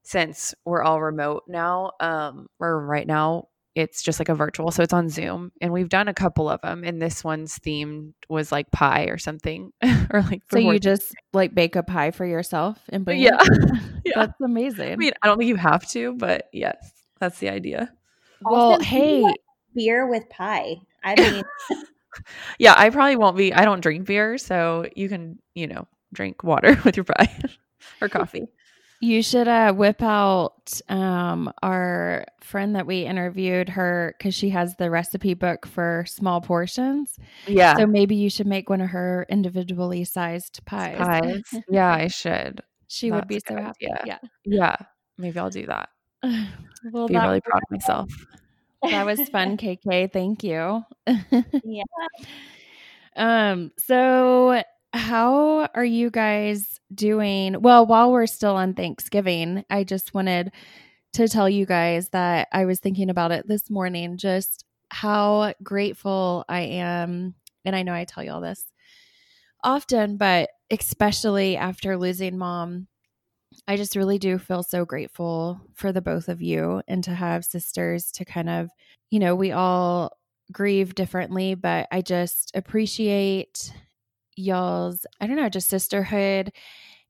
since 0.04 0.54
we're 0.64 0.82
all 0.82 1.00
remote 1.00 1.44
now, 1.46 1.92
um, 2.00 2.48
or 2.58 2.84
right 2.84 3.06
now, 3.06 3.44
it's 3.74 4.02
just 4.02 4.18
like 4.20 4.28
a 4.28 4.34
virtual. 4.34 4.70
So 4.70 4.82
it's 4.82 4.92
on 4.92 5.08
Zoom, 5.08 5.50
and 5.60 5.72
we've 5.72 5.88
done 5.88 6.08
a 6.08 6.14
couple 6.14 6.48
of 6.48 6.60
them. 6.60 6.84
And 6.84 7.00
this 7.00 7.24
one's 7.24 7.58
themed 7.58 8.12
was 8.28 8.52
like 8.52 8.70
pie 8.70 9.04
or 9.04 9.18
something, 9.18 9.72
or 10.10 10.20
like 10.22 10.42
So 10.50 10.58
you 10.58 10.64
before- 10.72 10.78
just 10.78 11.14
like 11.32 11.54
bake 11.54 11.76
a 11.76 11.82
pie 11.82 12.10
for 12.10 12.26
yourself 12.26 12.78
and 12.90 13.04
bring 13.04 13.20
yeah, 13.20 13.38
yeah. 14.04 14.12
That's 14.14 14.40
amazing. 14.40 14.92
I 14.92 14.96
mean, 14.96 15.12
I 15.22 15.26
don't 15.26 15.38
think 15.38 15.48
you 15.48 15.56
have 15.56 15.86
to, 15.90 16.14
but 16.14 16.48
yes, 16.52 16.92
that's 17.20 17.38
the 17.38 17.48
idea. 17.48 17.92
well, 18.42 18.72
Also, 18.72 18.82
hey, 18.84 19.24
Beer 19.74 20.06
with 20.06 20.28
pie. 20.28 20.76
I 21.02 21.14
mean, 21.14 21.42
Yeah, 22.58 22.74
I 22.76 22.90
probably 22.90 23.16
won't 23.16 23.36
be. 23.38 23.54
I 23.54 23.64
don't 23.64 23.80
drink 23.80 24.04
beer, 24.06 24.36
so 24.36 24.86
you 24.94 25.08
can, 25.08 25.38
you 25.54 25.66
know, 25.66 25.88
drink 26.12 26.44
water 26.44 26.78
with 26.84 26.96
your 26.96 27.04
pie 27.04 27.34
or 28.02 28.08
coffee. 28.10 28.46
You 29.02 29.20
should 29.22 29.48
uh, 29.48 29.72
whip 29.72 30.00
out 30.00 30.80
um, 30.88 31.52
our 31.62 32.24
friend 32.40 32.76
that 32.76 32.86
we 32.86 33.04
interviewed 33.04 33.68
her 33.70 34.14
because 34.16 34.32
she 34.32 34.50
has 34.50 34.76
the 34.76 34.90
recipe 34.90 35.34
book 35.34 35.66
for 35.66 36.04
small 36.06 36.40
portions. 36.40 37.18
Yeah, 37.48 37.76
So 37.76 37.84
maybe 37.86 38.14
you 38.14 38.30
should 38.30 38.46
make 38.46 38.70
one 38.70 38.80
of 38.80 38.90
her 38.90 39.26
individually 39.28 40.04
sized 40.04 40.64
pies. 40.64 40.96
pies. 40.98 41.42
yeah, 41.68 41.90
I 41.92 42.06
should. 42.06 42.62
she 42.86 43.10
would 43.10 43.26
be 43.26 43.40
so 43.46 43.56
happy. 43.56 43.90
idea. 43.90 44.20
Yeah, 44.44 44.76
maybe 45.18 45.38
I'll 45.38 45.50
do 45.50 45.66
that. 45.66 45.88
Well, 46.92 47.06
Be 47.06 47.14
that, 47.14 47.26
really 47.26 47.40
proud 47.40 47.62
of 47.62 47.70
myself. 47.70 48.10
that 48.82 49.06
was 49.06 49.28
fun, 49.28 49.56
KK. 49.58 50.12
Thank 50.12 50.42
you. 50.42 50.82
yeah. 51.64 51.82
Um, 53.16 53.70
so 53.78 54.62
how 54.92 55.68
are 55.74 55.84
you 55.84 56.10
guys 56.10 56.80
doing? 56.94 57.60
Well, 57.60 57.86
while 57.86 58.12
we're 58.12 58.26
still 58.26 58.56
on 58.56 58.74
Thanksgiving, 58.74 59.64
I 59.70 59.84
just 59.84 60.14
wanted 60.14 60.52
to 61.14 61.28
tell 61.28 61.48
you 61.48 61.66
guys 61.66 62.08
that 62.10 62.48
I 62.52 62.64
was 62.64 62.80
thinking 62.80 63.10
about 63.10 63.32
it 63.32 63.46
this 63.46 63.70
morning, 63.70 64.16
just 64.16 64.64
how 64.90 65.54
grateful 65.62 66.44
I 66.48 66.60
am. 66.60 67.34
And 67.64 67.76
I 67.76 67.82
know 67.82 67.94
I 67.94 68.04
tell 68.04 68.24
you 68.24 68.32
all 68.32 68.40
this 68.40 68.64
often, 69.62 70.16
but 70.16 70.50
especially 70.70 71.56
after 71.56 71.96
losing 71.96 72.36
mom, 72.38 72.88
I 73.68 73.76
just 73.76 73.96
really 73.96 74.18
do 74.18 74.38
feel 74.38 74.62
so 74.62 74.84
grateful 74.84 75.60
for 75.74 75.92
the 75.92 76.00
both 76.00 76.28
of 76.28 76.42
you 76.42 76.82
and 76.88 77.04
to 77.04 77.14
have 77.14 77.44
sisters 77.44 78.10
to 78.12 78.24
kind 78.24 78.48
of, 78.48 78.70
you 79.10 79.18
know, 79.18 79.34
we 79.34 79.52
all 79.52 80.16
grieve 80.50 80.94
differently, 80.94 81.54
but 81.54 81.86
I 81.92 82.00
just 82.00 82.50
appreciate 82.54 83.72
y'all's, 84.36 85.06
I 85.20 85.26
don't 85.26 85.36
know, 85.36 85.48
just 85.48 85.68
sisterhood 85.68 86.52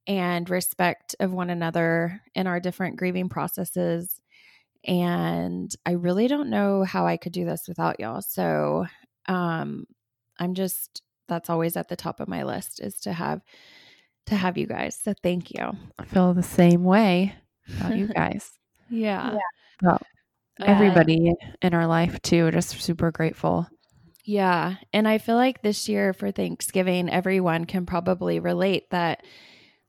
and 0.07 0.49
respect 0.51 1.15
of 1.21 1.33
one 1.33 1.51
another 1.51 2.21
in 2.35 2.47
our 2.47 2.61
different 2.61 2.97
grieving 2.97 3.29
processes. 3.29 4.21
And 4.85 5.73
I 5.87 5.93
really 5.93 6.27
don't 6.27 6.51
know 6.51 6.83
how 6.83 7.07
I 7.07 7.17
could 7.17 7.33
do 7.33 7.45
this 7.45 7.69
without 7.69 8.01
y'all. 8.01 8.21
So 8.21 8.87
um, 9.27 9.87
I'm 10.39 10.55
just, 10.55 11.03
that's 11.29 11.51
always 11.51 11.77
at 11.77 11.89
the 11.89 11.97
top 11.97 12.21
of 12.21 12.29
my 12.29 12.43
list 12.43 12.81
is 12.81 12.99
to 13.01 13.13
have 13.13 13.43
to 14.27 14.35
have 14.35 14.59
you 14.59 14.67
guys. 14.67 14.99
So 15.03 15.15
thank 15.23 15.53
you. 15.53 15.73
I 15.99 16.05
feel 16.05 16.35
the 16.35 16.43
same 16.43 16.85
way 16.85 17.35
about 17.79 17.97
you 17.97 18.07
guys. 18.15 18.51
yeah. 18.91 19.35
yeah. 19.35 19.39
Well, 19.83 20.01
uh, 20.61 20.65
everybody 20.67 21.33
in 21.63 21.75
our 21.75 21.87
life 21.87 22.21
too. 22.23 22.51
Just 22.51 22.81
super 22.81 23.11
grateful. 23.11 23.67
Yeah. 24.25 24.77
And 24.93 25.09
I 25.09 25.19
feel 25.19 25.35
like 25.35 25.63
this 25.63 25.89
year 25.89 26.13
for 26.13 26.31
Thanksgiving, 26.31 27.11
everyone 27.11 27.65
can 27.65 27.87
probably 27.87 28.39
relate 28.39 28.91
that 28.91 29.25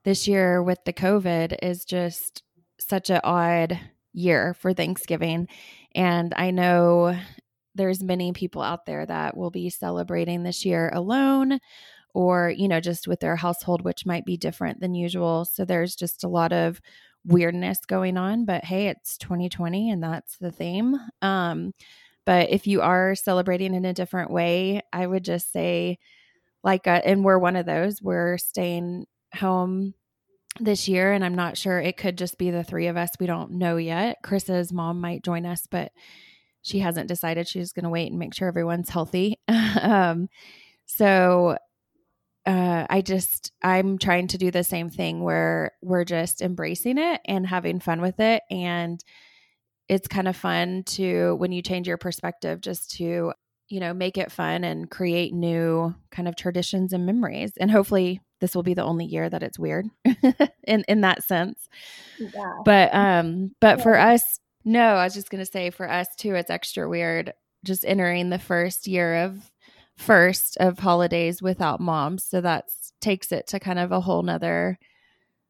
this 0.03 0.27
year 0.27 0.61
with 0.61 0.83
the 0.85 0.93
COVID 0.93 1.57
is 1.61 1.85
just 1.85 2.43
such 2.79 3.09
an 3.09 3.21
odd 3.23 3.79
year 4.11 4.55
for 4.55 4.73
Thanksgiving. 4.73 5.47
And 5.93 6.33
I 6.35 6.51
know 6.51 7.17
there's 7.75 8.03
many 8.03 8.33
people 8.33 8.61
out 8.61 8.85
there 8.85 9.05
that 9.05 9.37
will 9.37 9.51
be 9.51 9.69
celebrating 9.69 10.43
this 10.43 10.65
year 10.65 10.89
alone 10.93 11.59
or, 12.13 12.49
you 12.49 12.67
know, 12.67 12.79
just 12.79 13.07
with 13.07 13.19
their 13.19 13.35
household, 13.35 13.83
which 13.83 14.05
might 14.05 14.25
be 14.25 14.37
different 14.37 14.79
than 14.79 14.93
usual. 14.95 15.45
So 15.45 15.65
there's 15.65 15.95
just 15.95 16.23
a 16.23 16.27
lot 16.27 16.53
of 16.53 16.81
weirdness 17.25 17.79
going 17.85 18.17
on. 18.17 18.45
But 18.45 18.65
hey, 18.65 18.87
it's 18.87 19.17
2020 19.17 19.89
and 19.89 20.03
that's 20.03 20.37
the 20.37 20.51
theme. 20.51 20.95
Um, 21.21 21.73
but 22.25 22.49
if 22.49 22.67
you 22.67 22.81
are 22.81 23.15
celebrating 23.15 23.73
in 23.73 23.85
a 23.85 23.93
different 23.93 24.31
way, 24.31 24.81
I 24.91 25.05
would 25.05 25.23
just 25.23 25.51
say, 25.51 25.99
like, 26.63 26.87
uh, 26.87 27.01
and 27.03 27.23
we're 27.23 27.39
one 27.39 27.55
of 27.55 27.65
those, 27.65 28.01
we're 28.01 28.37
staying 28.37 29.05
home 29.35 29.93
this 30.59 30.87
year. 30.87 31.11
And 31.11 31.25
I'm 31.25 31.35
not 31.35 31.57
sure 31.57 31.79
it 31.79 31.97
could 31.97 32.17
just 32.17 32.37
be 32.37 32.51
the 32.51 32.63
three 32.63 32.87
of 32.87 32.97
us. 32.97 33.11
We 33.19 33.25
don't 33.25 33.53
know 33.53 33.77
yet. 33.77 34.17
Chris's 34.23 34.71
mom 34.71 35.01
might 35.01 35.23
join 35.23 35.45
us, 35.45 35.67
but 35.69 35.91
she 36.61 36.79
hasn't 36.79 37.07
decided. 37.07 37.47
She's 37.47 37.73
going 37.73 37.83
to 37.83 37.89
wait 37.89 38.09
and 38.09 38.19
make 38.19 38.33
sure 38.33 38.47
everyone's 38.47 38.89
healthy. 38.89 39.39
um, 39.81 40.29
so 40.85 41.57
uh, 42.45 42.85
I 42.89 43.01
just 43.01 43.51
I'm 43.61 43.97
trying 43.97 44.27
to 44.27 44.37
do 44.37 44.51
the 44.51 44.63
same 44.63 44.89
thing 44.89 45.23
where 45.23 45.71
we're 45.81 46.05
just 46.05 46.41
embracing 46.41 46.97
it 46.97 47.21
and 47.25 47.47
having 47.47 47.79
fun 47.79 48.01
with 48.01 48.19
it 48.19 48.43
and 48.49 49.03
it's 49.89 50.07
kind 50.07 50.27
of 50.27 50.35
fun 50.35 50.83
to 50.83 51.35
when 51.35 51.51
you 51.51 51.61
change 51.61 51.87
your 51.87 51.97
perspective 51.97 52.61
just 52.61 52.91
to 52.91 53.33
you 53.69 53.79
know 53.79 53.93
make 53.93 54.17
it 54.17 54.31
fun 54.31 54.63
and 54.63 54.89
create 54.89 55.33
new 55.33 55.93
kind 56.11 56.27
of 56.27 56.35
traditions 56.35 56.93
and 56.93 57.05
memories 57.05 57.53
and 57.59 57.71
hopefully 57.71 58.21
this 58.39 58.55
will 58.55 58.63
be 58.63 58.73
the 58.73 58.83
only 58.83 59.05
year 59.05 59.29
that 59.29 59.43
it's 59.43 59.59
weird 59.59 59.85
in 60.63 60.83
in 60.87 61.01
that 61.01 61.23
sense 61.23 61.67
yeah. 62.19 62.53
but 62.65 62.93
um 62.93 63.51
but 63.59 63.77
yeah. 63.77 63.83
for 63.83 63.97
us 63.97 64.39
no 64.65 64.95
i 64.95 65.03
was 65.03 65.13
just 65.13 65.29
going 65.29 65.43
to 65.43 65.49
say 65.49 65.69
for 65.69 65.89
us 65.89 66.07
too 66.17 66.35
it's 66.35 66.49
extra 66.49 66.87
weird 66.87 67.33
just 67.63 67.85
entering 67.85 68.29
the 68.29 68.39
first 68.39 68.87
year 68.87 69.23
of 69.23 69.51
first 69.97 70.57
of 70.57 70.79
holidays 70.79 71.41
without 71.41 71.79
mom. 71.79 72.17
So 72.17 72.41
that 72.41 72.65
takes 72.99 73.31
it 73.31 73.47
to 73.47 73.59
kind 73.59 73.79
of 73.79 73.91
a 73.91 74.01
whole 74.01 74.23
nother, 74.23 74.79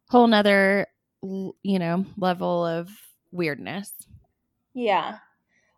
whole 0.10 0.28
nother, 0.28 0.88
you 1.22 1.80
know, 1.80 2.06
level 2.18 2.66
of 2.66 2.90
weirdness. 3.32 3.92
Yeah. 4.74 5.18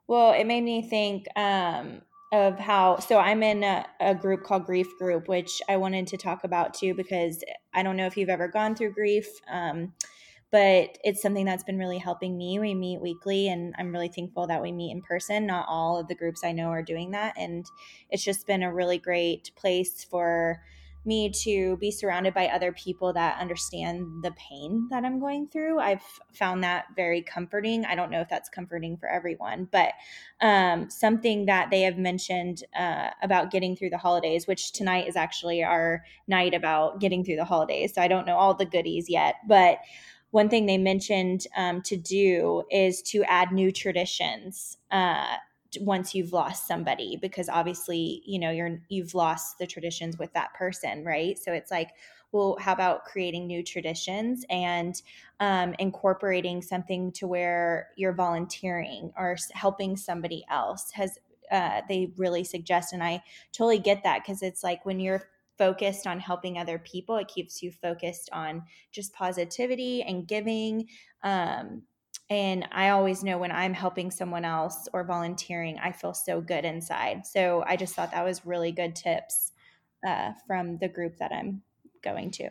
Well, 0.08 0.34
it 0.34 0.46
made 0.46 0.64
me 0.64 0.82
think 0.82 1.26
um, 1.38 2.02
of 2.32 2.60
how, 2.60 3.00
so 3.00 3.18
I'm 3.20 3.44
in 3.44 3.64
a, 3.64 3.86
a 4.00 4.16
group 4.16 4.44
called 4.44 4.66
Grief 4.66 4.88
Group, 5.00 5.28
which 5.28 5.62
I 5.70 5.78
wanted 5.78 6.08
to 6.08 6.18
talk 6.18 6.44
about 6.44 6.74
too, 6.74 6.94
because 6.94 7.44
I 7.74 7.84
don't 7.84 7.98
know 7.98 8.06
if 8.06 8.18
you've 8.18 8.30
ever 8.30 8.48
gone 8.48 8.76
through 8.76 8.94
grief. 8.94 9.28
Um, 9.52 9.94
but 10.52 10.98
it's 11.04 11.22
something 11.22 11.46
that's 11.46 11.64
been 11.64 11.80
really 11.80 11.98
helping 11.98 12.38
me. 12.38 12.60
We 12.60 12.76
meet 12.76 13.02
weekly, 13.02 13.50
and 13.50 13.76
I'm 13.78 13.92
really 13.92 14.08
thankful 14.08 14.48
that 14.48 14.62
we 14.62 14.72
meet 14.72 14.92
in 14.92 15.02
person. 15.02 15.46
Not 15.48 15.66
all 15.68 16.00
of 16.00 16.08
the 16.08 16.16
groups 16.16 16.44
I 16.44 16.54
know 16.54 16.70
are 16.70 16.84
doing 16.84 17.12
that, 17.12 17.34
and 17.38 17.66
it's 18.10 18.24
just 18.24 18.48
been 18.48 18.64
a 18.64 18.74
really 18.74 18.98
great 18.98 19.52
place 19.56 20.06
for 20.06 20.62
me 21.06 21.30
to 21.44 21.78
be 21.78 21.92
surrounded 21.92 22.34
by 22.34 22.48
other 22.48 22.72
people 22.72 23.14
that 23.14 23.40
understand 23.40 24.24
the 24.24 24.32
pain 24.32 24.88
that 24.90 25.06
I'm 25.06 25.20
going 25.20 25.48
through. 25.48 25.80
I've 25.80 26.04
found 26.34 26.64
that 26.64 26.86
very 26.96 27.22
comforting. 27.22 27.86
I 27.86 27.96
don't 27.96 28.12
know 28.12 28.22
if 28.22 28.30
that's 28.30 28.50
comforting 28.50 28.98
for 28.98 29.08
everyone, 29.10 29.68
but 29.72 29.94
um, 30.42 30.90
something 30.90 31.46
that 31.46 31.70
they 31.70 31.82
have 31.82 31.98
mentioned 31.98 32.64
uh, 32.78 33.10
about 33.22 33.52
getting 33.52 33.76
through 33.76 33.92
the 33.92 33.98
holidays, 33.98 34.48
which 34.48 34.72
tonight 34.72 35.08
is 35.08 35.16
actually 35.16 35.64
our 35.64 36.04
night 36.28 36.54
about 36.54 37.00
getting 37.00 37.24
through 37.24 37.38
the 37.38 37.46
holidays. 37.46 37.94
So 37.94 38.02
I 38.02 38.08
don't 38.08 38.26
know 38.26 38.38
all 38.38 38.54
the 38.54 38.66
goodies 38.66 39.10
yet, 39.10 39.36
but 39.48 39.80
one 40.32 40.50
thing 40.50 40.66
they 40.66 40.78
mentioned 40.78 41.48
um, 41.56 41.82
to 41.84 41.96
do 41.96 42.64
is 42.70 43.02
to 43.04 43.24
add 43.24 43.54
new 43.54 43.72
traditions 43.72 44.78
uh, 44.92 45.38
once 45.82 46.14
you've 46.14 46.34
lost 46.34 46.68
somebody 46.68 47.18
because 47.22 47.50
obviously 47.50 48.22
you 48.26 48.40
know 48.40 48.52
you're 48.52 48.80
you've 48.90 49.14
lost 49.14 49.58
the 49.58 49.68
traditions 49.68 50.18
with 50.18 50.32
that 50.34 50.54
person 50.54 51.04
right 51.04 51.38
so 51.38 51.52
it's 51.52 51.72
like 51.72 51.92
well 52.32 52.58
how 52.60 52.74
about 52.74 53.06
creating 53.06 53.48
new 53.48 53.64
traditions 53.64 54.46
and 54.50 55.02
um, 55.40 55.76
incorporating 55.80 56.62
something 56.62 57.12
to 57.12 57.28
where 57.28 57.90
you're 57.96 58.14
volunteering 58.14 59.12
or 59.18 59.38
helping 59.54 59.96
somebody 59.96 60.44
else 60.50 60.92
has 60.92 61.18
uh, 61.52 61.82
they 61.88 62.12
really 62.18 62.44
suggest 62.44 62.94
and 62.94 63.04
i 63.04 63.22
totally 63.52 63.80
get 63.80 64.04
that 64.04 64.22
because 64.24 64.42
it's 64.42 64.64
like 64.64 64.86
when 64.86 65.00
you're 65.00 65.28
focused 65.58 66.08
on 66.08 66.20
helping 66.20 66.58
other 66.58 66.80
people. 66.80 67.18
It 67.18 67.28
keeps 67.28 67.62
you 67.62 67.72
focused 67.72 68.30
on 68.32 68.64
just 68.92 69.14
positivity 69.14 70.04
and 70.04 70.28
giving. 70.28 70.88
Um, 71.24 71.84
and 72.30 72.68
I 72.72 72.90
always 72.90 73.24
know 73.24 73.38
when 73.38 73.52
I'm 73.52 73.74
helping 73.74 74.10
someone 74.10 74.46
else 74.46 74.88
or 74.94 75.04
volunteering, 75.04 75.78
I 75.80 75.92
feel 75.92 76.14
so 76.14 76.42
good 76.42 76.66
inside. 76.66 77.26
So 77.26 77.64
I 77.68 77.76
just 77.76 77.94
thought 77.94 78.12
that 78.12 78.26
was 78.26 78.46
really 78.46 78.72
good 78.72 78.96
tips 78.96 79.52
uh, 80.08 80.32
from 80.48 80.78
the 80.80 80.88
group 80.88 81.18
that 81.18 81.32
I'm 81.32 81.62
going 82.04 82.32
to. 82.32 82.50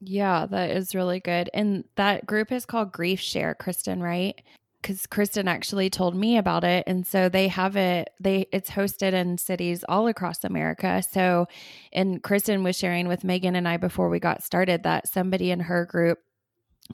Yeah, 0.00 0.46
that 0.46 0.70
is 0.70 0.94
really 0.94 1.20
good. 1.20 1.50
And 1.54 1.84
that 1.96 2.26
group 2.26 2.52
is 2.52 2.66
called 2.66 2.92
Grief 2.92 3.20
Share, 3.20 3.54
Kristen, 3.54 4.02
right? 4.02 4.40
because 4.84 5.06
Kristen 5.06 5.48
actually 5.48 5.88
told 5.88 6.14
me 6.14 6.36
about 6.36 6.62
it. 6.62 6.84
And 6.86 7.06
so 7.06 7.30
they 7.30 7.48
have 7.48 7.74
it, 7.74 8.10
they 8.20 8.46
it's 8.52 8.68
hosted 8.68 9.14
in 9.14 9.38
cities 9.38 9.82
all 9.88 10.06
across 10.08 10.44
America. 10.44 11.02
So 11.10 11.46
and 11.90 12.22
Kristen 12.22 12.62
was 12.62 12.76
sharing 12.76 13.08
with 13.08 13.24
Megan 13.24 13.56
and 13.56 13.66
I 13.66 13.78
before 13.78 14.10
we 14.10 14.20
got 14.20 14.42
started 14.42 14.82
that 14.82 15.08
somebody 15.08 15.50
in 15.50 15.60
her 15.60 15.86
group 15.86 16.18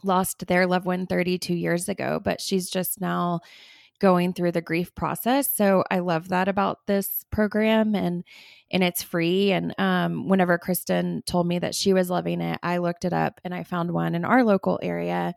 lost 0.02 0.47
their 0.47 0.66
loved 0.66 0.87
one 0.87 1.06
32 1.06 1.54
years 1.54 1.88
ago, 1.88 2.20
but 2.23 2.40
she's 2.40 2.70
just 2.70 3.00
now 3.00 3.40
going 3.99 4.32
through 4.32 4.52
the 4.52 4.62
grief 4.62 4.94
process. 4.94 5.54
So 5.54 5.85
I 5.90 5.99
love 5.99 6.28
that 6.28 6.49
about 6.49 6.87
this 6.87 7.25
program 7.30 7.94
and 7.94 8.25
and 8.73 8.82
it's 8.82 9.02
free 9.02 9.52
and 9.52 9.75
um 9.78 10.26
whenever 10.28 10.56
Kristen 10.56 11.23
told 11.26 11.47
me 11.47 11.59
that 11.59 11.75
she 11.75 11.92
was 11.92 12.09
loving 12.09 12.40
it, 12.40 12.59
I 12.62 12.78
looked 12.78 13.04
it 13.04 13.12
up 13.12 13.40
and 13.44 13.54
I 13.54 13.62
found 13.62 13.92
one 13.92 14.14
in 14.14 14.25
our 14.25 14.42
local 14.42 14.78
area 14.82 15.35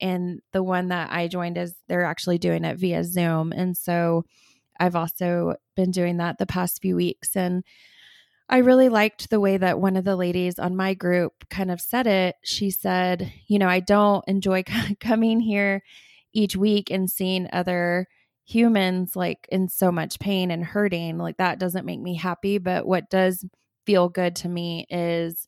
and 0.00 0.40
the 0.52 0.62
one 0.62 0.88
that 0.88 1.12
I 1.12 1.28
joined 1.28 1.58
is 1.58 1.74
they're 1.88 2.04
actually 2.04 2.38
doing 2.38 2.64
it 2.64 2.78
via 2.78 3.04
Zoom. 3.04 3.52
And 3.52 3.76
so 3.76 4.24
I've 4.78 4.96
also 4.96 5.56
been 5.76 5.90
doing 5.90 6.16
that 6.16 6.38
the 6.38 6.46
past 6.46 6.80
few 6.80 6.96
weeks. 6.96 7.36
And 7.36 7.62
I 8.50 8.58
really 8.58 8.88
liked 8.88 9.30
the 9.30 9.40
way 9.40 9.56
that 9.58 9.80
one 9.80 9.96
of 9.96 10.04
the 10.04 10.16
ladies 10.16 10.58
on 10.58 10.76
my 10.76 10.94
group 10.94 11.48
kind 11.50 11.70
of 11.70 11.80
said 11.80 12.06
it. 12.06 12.36
She 12.44 12.70
said, 12.70 13.32
You 13.46 13.58
know, 13.60 13.68
I 13.68 13.80
don't 13.80 14.24
enjoy 14.26 14.64
coming 15.00 15.40
here 15.40 15.82
each 16.32 16.56
week 16.56 16.90
and 16.90 17.10
seeing 17.10 17.48
other 17.52 18.06
humans 18.46 19.14
like 19.14 19.46
in 19.50 19.68
so 19.68 19.92
much 19.92 20.18
pain 20.18 20.50
and 20.50 20.64
hurting. 20.64 21.18
Like 21.18 21.36
that 21.36 21.60
doesn't 21.60 21.86
make 21.86 22.00
me 22.00 22.16
happy. 22.16 22.58
But 22.58 22.86
what 22.86 23.08
does 23.08 23.44
feel 23.86 24.08
good 24.08 24.34
to 24.36 24.48
me 24.48 24.86
is 24.90 25.46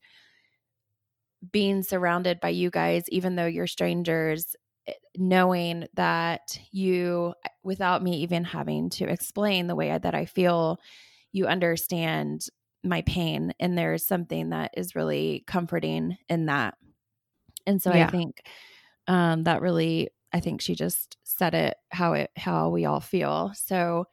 being 1.51 1.83
surrounded 1.83 2.41
by 2.41 2.51
you 2.51 2.71
guys, 2.71 3.05
even 3.09 3.37
though 3.37 3.47
you're 3.47 3.67
strangers, 3.67 4.55
eh, 4.87 4.93
knowing 5.17 5.87
that 5.95 6.59
you, 6.71 7.35
eh, 7.45 7.49
without 7.63 8.03
me 8.03 8.19
even 8.19 8.45
having 8.45 8.91
to 8.91 9.05
explain 9.05 9.67
the 9.67 9.75
way 9.77 9.97
that 9.97 10.15
I 10.15 10.25
feel, 10.25 10.79
you 11.33 11.47
understand 11.47 12.47
my 12.85 13.03
pain 13.03 13.53
and 13.61 13.77
there's 13.77 14.07
something 14.07 14.51
that 14.51 14.73
is 14.77 14.95
really 14.95 15.45
comforting 15.47 16.17
in 16.29 16.47
that 16.47 16.75
and 17.67 17.81
so 17.81 17.93
Yeah. 17.93 18.07
i 18.07 18.11
think 18.11 18.43
um 19.07 19.45
that 19.45 19.61
really 19.63 20.09
i 20.33 20.41
think 20.41 20.61
she 20.61 20.75
just 20.75 21.17
said 21.25 21.55
it 21.55 21.77
how 21.91 22.15
it 22.15 22.31
how 22.37 22.69
we 22.71 22.85
all 22.85 23.01
feel 23.01 23.53
so 23.55 24.07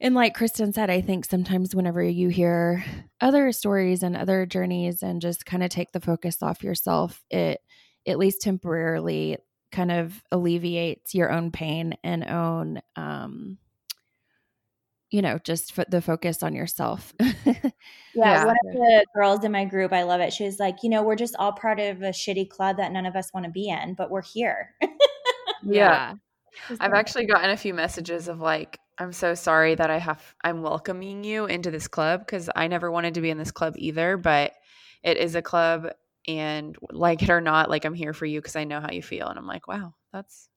and 0.00 0.14
like 0.14 0.34
kristen 0.34 0.72
said 0.72 0.90
i 0.90 1.00
think 1.00 1.24
sometimes 1.24 1.74
whenever 1.74 2.02
you 2.02 2.28
hear 2.28 2.84
other 3.20 3.52
stories 3.52 4.02
and 4.02 4.16
other 4.16 4.44
journeys 4.46 5.02
and 5.02 5.22
just 5.22 5.46
kind 5.46 5.62
of 5.62 5.70
take 5.70 5.92
the 5.92 6.00
focus 6.00 6.42
off 6.42 6.62
yourself 6.62 7.22
it 7.30 7.60
at 8.06 8.18
least 8.18 8.42
temporarily 8.42 9.38
kind 9.70 9.90
of 9.92 10.22
alleviates 10.30 11.14
your 11.14 11.32
own 11.32 11.50
pain 11.50 11.94
and 12.04 12.24
own 12.24 12.82
um 12.96 13.56
you 15.12 15.22
know 15.22 15.38
just 15.44 15.78
f- 15.78 15.86
the 15.88 16.02
focus 16.02 16.42
on 16.42 16.54
yourself 16.54 17.14
Yeah, 17.20 17.70
Yeah. 18.14 18.44
one 18.46 18.56
of 18.66 18.72
the 18.72 19.06
girls 19.14 19.44
in 19.44 19.52
my 19.52 19.64
group, 19.64 19.92
I 19.92 20.02
love 20.02 20.20
it. 20.20 20.34
She's 20.34 20.60
like, 20.60 20.82
you 20.82 20.90
know, 20.90 21.02
we're 21.02 21.16
just 21.16 21.34
all 21.38 21.52
part 21.52 21.80
of 21.80 22.02
a 22.02 22.10
shitty 22.10 22.50
club 22.50 22.76
that 22.76 22.92
none 22.92 23.06
of 23.06 23.16
us 23.16 23.32
want 23.32 23.46
to 23.46 23.50
be 23.50 23.68
in, 23.70 23.94
but 23.94 24.10
we're 24.10 24.22
here. 24.22 24.74
Yeah. 25.64 26.14
I've 26.80 26.92
actually 26.92 27.26
gotten 27.26 27.50
a 27.50 27.56
few 27.56 27.72
messages 27.72 28.28
of 28.28 28.40
like, 28.40 28.78
I'm 28.98 29.12
so 29.12 29.34
sorry 29.34 29.74
that 29.76 29.90
I 29.90 29.98
have, 29.98 30.34
I'm 30.44 30.60
welcoming 30.60 31.24
you 31.24 31.46
into 31.46 31.70
this 31.70 31.88
club 31.88 32.20
because 32.20 32.50
I 32.54 32.66
never 32.68 32.90
wanted 32.90 33.14
to 33.14 33.20
be 33.20 33.30
in 33.30 33.38
this 33.38 33.50
club 33.52 33.74
either, 33.78 34.16
but 34.16 34.52
it 35.02 35.16
is 35.16 35.34
a 35.34 35.42
club 35.42 35.88
and 36.28 36.76
like 36.90 37.22
it 37.22 37.30
or 37.30 37.40
not, 37.40 37.70
like 37.70 37.84
I'm 37.84 37.94
here 37.94 38.12
for 38.12 38.26
you 38.26 38.40
because 38.40 38.56
I 38.56 38.64
know 38.64 38.80
how 38.80 38.90
you 38.90 39.02
feel. 39.02 39.28
And 39.28 39.38
I'm 39.38 39.46
like, 39.46 39.66
wow, 39.68 39.94
that's, 40.12 40.48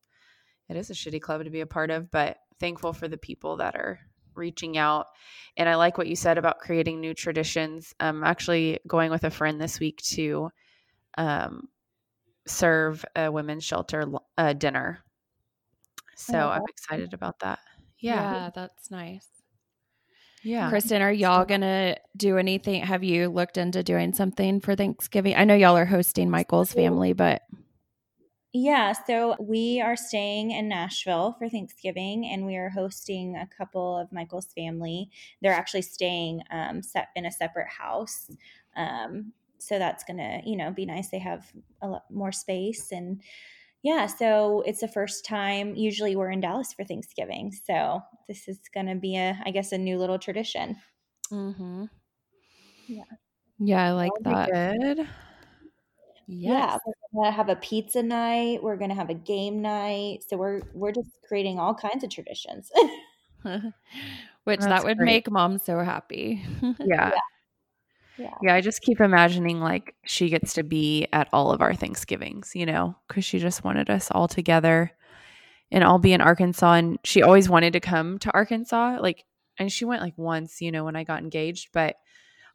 it 0.67 0.75
is 0.75 0.89
a 0.89 0.93
shitty 0.93 1.21
club 1.21 1.43
to 1.43 1.49
be 1.49 1.61
a 1.61 1.65
part 1.67 1.91
of, 1.91 2.11
but 2.11 2.37
thankful 2.59 2.91
for 2.91 3.07
the 3.07 3.17
people 3.17 3.57
that 3.57 3.75
are 3.75 3.99
reaching 4.37 4.77
out. 4.77 5.07
And 5.57 5.67
I 5.69 5.75
like 5.75 5.97
what 5.97 6.07
you 6.07 6.15
said 6.15 6.37
about 6.37 6.59
creating 6.59 6.99
new 6.99 7.13
traditions. 7.13 7.93
I'm 7.99 8.23
actually 8.23 8.79
going 8.87 9.11
with 9.11 9.23
a 9.23 9.29
friend 9.31 9.59
this 9.59 9.79
week 9.79 10.01
to 10.13 10.49
um, 11.17 11.69
serve 12.47 13.03
a 13.15 13.31
women's 13.31 13.63
shelter 13.63 14.05
uh, 14.37 14.53
dinner. 14.53 15.03
So 16.15 16.37
Oh, 16.39 16.49
I'm 16.49 16.63
excited 16.69 17.13
about 17.13 17.39
that. 17.39 17.59
Yeah. 17.99 18.33
yeah 18.33 18.49
that's 18.53 18.91
nice 18.91 19.27
Yeah. 20.43 20.69
kristen 20.69 21.01
are 21.01 21.11
y'all 21.11 21.45
gonna 21.45 21.95
do 22.15 22.37
anything 22.37 22.83
have 22.83 23.03
you 23.03 23.29
looked 23.29 23.57
into 23.57 23.81
doing 23.83 24.13
something 24.13 24.59
for 24.59 24.75
thanksgiving 24.75 25.35
i 25.35 25.43
know 25.45 25.55
y'all 25.55 25.77
are 25.77 25.85
hosting 25.85 26.29
michael's 26.29 26.71
family 26.73 27.13
but 27.13 27.41
Yeah, 28.57 28.93
so 28.93 29.35
we 29.37 29.81
are 29.81 29.97
staying 29.97 30.51
in 30.51 30.69
Nashville 30.69 31.35
for 31.37 31.49
Thanksgiving, 31.49 32.25
and 32.25 32.45
we 32.45 32.55
are 32.55 32.69
hosting 32.69 33.35
a 33.35 33.49
couple 33.57 33.97
of 33.97 34.13
Michael's 34.13 34.47
family. 34.55 35.09
They're 35.41 35.51
actually 35.51 35.81
staying 35.81 36.39
um, 36.51 36.81
set 36.81 37.09
in 37.17 37.25
a 37.25 37.31
separate 37.31 37.67
house, 37.67 38.31
um, 38.77 39.33
so 39.57 39.77
that's 39.77 40.05
gonna, 40.05 40.39
you 40.45 40.55
know, 40.55 40.71
be 40.71 40.85
nice. 40.85 41.09
They 41.09 41.19
have 41.19 41.51
a 41.81 41.89
lot 41.89 42.05
more 42.09 42.31
space, 42.31 42.93
and 42.93 43.21
yeah, 43.83 44.07
so 44.07 44.63
it's 44.65 44.79
the 44.79 44.87
first 44.87 45.25
time. 45.25 45.75
Usually, 45.75 46.15
we're 46.15 46.31
in 46.31 46.39
Dallas 46.39 46.71
for 46.71 46.85
Thanksgiving, 46.85 47.51
so 47.51 47.99
this 48.29 48.47
is 48.47 48.61
gonna 48.73 48.95
be 48.95 49.17
a, 49.17 49.37
I 49.45 49.51
guess, 49.51 49.73
a 49.73 49.77
new 49.77 49.97
little 49.97 50.17
tradition. 50.17 50.77
mm-hmm. 51.29 51.85
Yeah. 52.87 53.03
yeah 53.59 53.83
i 53.83 53.91
like 53.91 54.11
That'll 54.21 54.45
that 54.53 55.07
be 56.27 56.35
good. 56.35 56.41
Yeah, 56.43 56.77
we're 56.85 57.23
gonna 57.23 57.31
have 57.35 57.49
a 57.49 57.55
pizza 57.55 58.01
night. 58.03 58.61
We're 58.63 58.77
gonna 58.77 58.95
have 58.95 59.09
a 59.09 59.15
game 59.15 59.61
night. 59.61 60.23
So 60.27 60.37
we're 60.37 60.61
we're 60.73 60.91
just 60.91 61.09
creating 61.27 61.59
all 61.59 61.73
kinds 61.73 62.03
of 62.03 62.09
traditions. 62.09 62.71
which 63.43 64.59
That's 64.59 64.65
that 64.65 64.83
would 64.83 64.97
great. 64.97 65.05
make 65.05 65.31
mom 65.31 65.59
so 65.59 65.79
happy 65.79 66.43
Yeah. 66.79 67.11
Yeah. 68.17 68.33
Yeah. 68.41 68.55
I 68.55 68.61
just 68.61 68.81
keep 68.81 69.01
imagining 69.01 69.59
like 69.59 69.93
she 70.05 70.29
gets 70.29 70.53
to 70.53 70.63
be 70.63 71.07
at 71.11 71.27
all 71.33 71.51
of 71.51 71.61
our 71.61 71.73
Thanksgivings, 71.75 72.51
you 72.55 72.65
know, 72.65 72.95
because 73.07 73.25
she 73.25 73.39
just 73.39 73.63
wanted 73.63 73.89
us 73.89 74.09
all 74.09 74.27
together 74.27 74.91
and 75.71 75.83
I'll 75.83 75.99
be 75.99 76.13
in 76.13 76.21
Arkansas. 76.21 76.73
And 76.73 76.97
she 77.03 77.21
always 77.21 77.49
wanted 77.49 77.73
to 77.73 77.79
come 77.81 78.17
to 78.19 78.33
Arkansas. 78.33 78.99
Like, 79.01 79.25
and 79.59 79.71
she 79.71 79.83
went 79.83 80.01
like 80.01 80.17
once, 80.17 80.61
you 80.61 80.71
know, 80.71 80.85
when 80.85 80.95
I 80.95 81.03
got 81.03 81.21
engaged, 81.21 81.69
but 81.73 81.97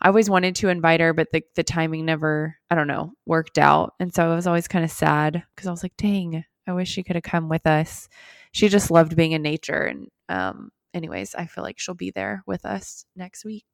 I 0.00 0.08
always 0.08 0.30
wanted 0.30 0.56
to 0.56 0.68
invite 0.68 1.00
her, 1.00 1.12
but 1.12 1.28
the, 1.32 1.42
the 1.56 1.62
timing 1.62 2.06
never, 2.06 2.56
I 2.70 2.74
don't 2.74 2.86
know, 2.88 3.12
worked 3.26 3.58
out. 3.58 3.94
And 4.00 4.14
so 4.14 4.30
I 4.30 4.34
was 4.34 4.46
always 4.46 4.66
kind 4.68 4.84
of 4.84 4.90
sad 4.90 5.42
because 5.54 5.66
I 5.68 5.70
was 5.70 5.82
like, 5.82 5.96
dang, 5.96 6.44
I 6.66 6.72
wish 6.72 6.88
she 6.88 7.02
could 7.02 7.16
have 7.16 7.22
come 7.22 7.48
with 7.48 7.66
us. 7.66 8.08
She 8.52 8.68
just 8.68 8.90
loved 8.90 9.14
being 9.16 9.32
in 9.32 9.42
nature. 9.42 9.82
And, 9.82 10.08
um, 10.28 10.70
anyways, 10.94 11.34
I 11.34 11.46
feel 11.46 11.62
like 11.64 11.78
she'll 11.78 11.94
be 11.94 12.10
there 12.10 12.42
with 12.46 12.64
us 12.64 13.04
next 13.14 13.44
week. 13.44 13.66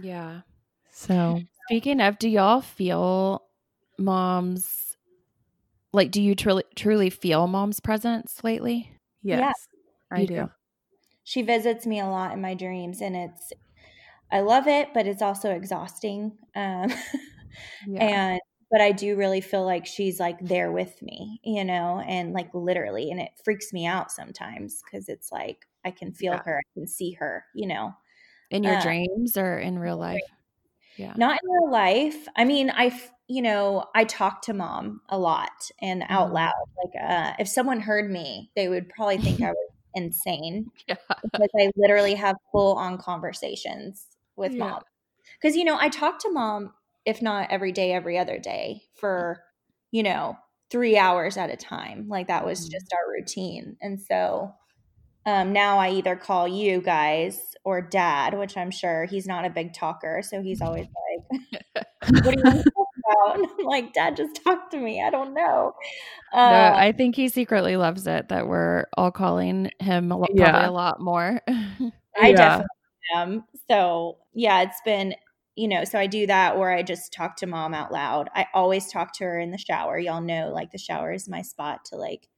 yeah 0.00 0.40
So 0.90 1.40
Speaking 1.66 2.00
of, 2.00 2.18
do 2.18 2.28
y'all 2.28 2.60
feel 2.60 3.42
mom's 3.98 4.96
like 5.92 6.10
do 6.10 6.20
you 6.22 6.34
truly 6.34 6.64
truly 6.74 7.10
feel 7.10 7.46
mom's 7.46 7.80
presence 7.80 8.42
lately? 8.42 8.90
Yes, 9.22 9.38
Yeah. 10.10 10.16
I 10.16 10.24
do. 10.24 10.34
do. 10.34 10.50
she 11.24 11.42
visits 11.42 11.86
me 11.86 12.00
a 12.00 12.06
lot 12.06 12.32
in 12.32 12.40
my 12.40 12.54
dreams 12.54 13.00
and 13.00 13.14
it's 13.14 13.52
I 14.32 14.40
love 14.40 14.66
it, 14.68 14.94
but 14.94 15.06
it's 15.06 15.22
also 15.22 15.50
exhausting. 15.52 16.38
Um 16.56 16.92
Yeah. 17.84 18.00
and 18.00 18.40
but 18.70 18.80
I 18.80 18.92
do 18.92 19.16
really 19.16 19.42
feel 19.42 19.64
like 19.66 19.86
she's 19.86 20.18
like 20.20 20.38
there 20.40 20.72
with 20.72 21.02
me, 21.02 21.40
you 21.44 21.64
know, 21.64 22.00
and 22.06 22.32
like 22.32 22.52
literally 22.54 23.10
and 23.10 23.20
it 23.20 23.32
freaks 23.44 23.72
me 23.72 23.86
out 23.86 24.10
sometimes 24.12 24.82
cuz 24.90 25.08
it's 25.08 25.30
like 25.32 25.66
I 25.84 25.90
can 25.92 26.12
feel 26.14 26.38
Yeah. 26.38 26.42
her, 26.44 26.58
I 26.60 26.68
can 26.74 26.86
see 26.88 27.12
her, 27.14 27.46
you 27.54 27.66
know. 27.68 27.94
in 28.50 28.62
your 28.64 28.76
uh, 28.76 28.76
dreams 28.76 29.36
or 29.36 29.58
in 29.58 29.78
real 29.78 29.96
life? 29.96 30.22
Yeah. 30.96 31.16
Not 31.16 31.38
in 31.42 31.50
real 31.50 31.70
life. 31.70 32.26
I 32.36 32.44
mean, 32.44 32.70
I, 32.70 32.98
you 33.28 33.42
know, 33.42 33.84
I 33.94 34.04
talk 34.04 34.42
to 34.42 34.54
mom 34.54 35.02
a 35.08 35.18
lot 35.18 35.70
and 35.80 36.04
out 36.08 36.32
Mhm. 36.32 36.32
loud. 36.32 36.52
Like, 36.82 37.02
uh, 37.02 37.34
if 37.38 37.48
someone 37.48 37.80
heard 37.80 38.10
me, 38.10 38.50
they 38.56 38.68
would 38.68 38.88
probably 38.88 39.18
think 39.18 39.42
I 39.42 39.50
was 39.52 39.70
insane 39.94 40.70
Yeah. 40.88 40.96
because 41.22 41.50
I 41.58 41.70
literally 41.76 42.14
have 42.14 42.36
full 42.52 42.76
on 42.76 42.98
conversations 42.98 44.08
with 44.36 44.58
Yeah. 44.58 44.58
mom. 44.58 44.82
Because, 45.40 45.56
you 45.56 45.64
know, 45.64 45.76
I 45.78 45.88
talk 45.88 46.20
to 46.20 46.30
mom, 46.32 46.72
if 47.04 47.22
not 47.22 47.50
every 47.50 47.72
day, 47.72 47.92
every 47.92 48.18
other 48.18 48.38
day 48.38 48.82
for, 48.96 49.42
you 49.90 50.02
know, 50.02 50.36
three 50.70 50.96
hours 50.96 51.36
at 51.36 51.50
a 51.50 51.56
time. 51.56 52.08
Like, 52.08 52.28
that 52.28 52.44
was 52.46 52.60
Mhm. 52.60 52.68
just 52.68 52.92
our 52.94 53.10
routine. 53.12 53.76
And 53.82 54.00
so, 54.00 54.54
um, 55.26 55.52
now 55.52 55.78
I 55.78 55.90
either 55.92 56.16
call 56.16 56.48
you 56.48 56.82
guys 56.82 57.40
or 57.64 57.82
dad, 57.82 58.38
which 58.38 58.56
I'm 58.56 58.70
sure 58.72 59.06
he's 59.06 59.26
not 59.26 59.44
a 59.46 59.50
big 59.50 59.74
talker. 59.74 60.22
So 60.22 60.42
he's 60.42 60.62
always 60.62 60.86
like, 61.10 61.24
what 62.22 62.32
do 62.32 62.38
you 62.38 62.44
want 62.44 62.58
to 62.66 62.72
talk 62.76 62.88
about? 62.98 63.36
And 63.36 63.46
I'm 63.60 63.66
like, 63.66 63.92
dad, 63.94 64.16
just 64.16 64.42
talk 64.44 64.70
to 64.70 64.78
me. 64.78 65.02
I 65.02 65.10
don't 65.10 65.34
know. 65.34 65.74
No, 66.44 66.72
Uh, 66.72 66.74
I 66.74 66.92
think 66.92 67.14
he 67.14 67.28
secretly 67.28 67.76
loves 67.76 68.06
it 68.06 68.28
that 68.28 68.48
we're 68.48 68.86
all 68.96 69.12
calling 69.12 69.70
him 69.78 70.10
a 70.10 70.16
lo- 70.18 70.26
probably 70.36 70.64
a 70.64 70.72
lot 70.72 71.00
more. 71.00 71.40
I 72.16 72.32
Yeah. 72.32 72.32
definitely 72.32 72.68
am. 73.14 73.44
So 73.70 74.18
yeah, 74.34 74.62
it's 74.62 74.80
been, 74.84 75.14
you 75.56 75.68
know, 75.68 75.84
so 75.84 75.98
I 75.98 76.06
do 76.06 76.26
that 76.26 76.56
or 76.56 76.70
I 76.72 76.82
just 76.82 77.12
talk 77.12 77.36
to 77.36 77.46
mom 77.46 77.74
out 77.74 77.92
loud. 77.92 78.30
I 78.34 78.46
always 78.54 78.90
talk 78.90 79.12
to 79.14 79.24
her 79.24 79.38
in 79.38 79.50
the 79.50 79.58
shower. 79.58 79.98
Y'all 79.98 80.20
know 80.20 80.50
like 80.52 80.70
the 80.72 80.78
shower 80.78 81.12
is 81.12 81.28
my 81.28 81.42
spot 81.42 81.84
to 81.86 81.96
like, 81.96 82.28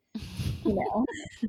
you 0.65 0.75
know, 0.75 1.05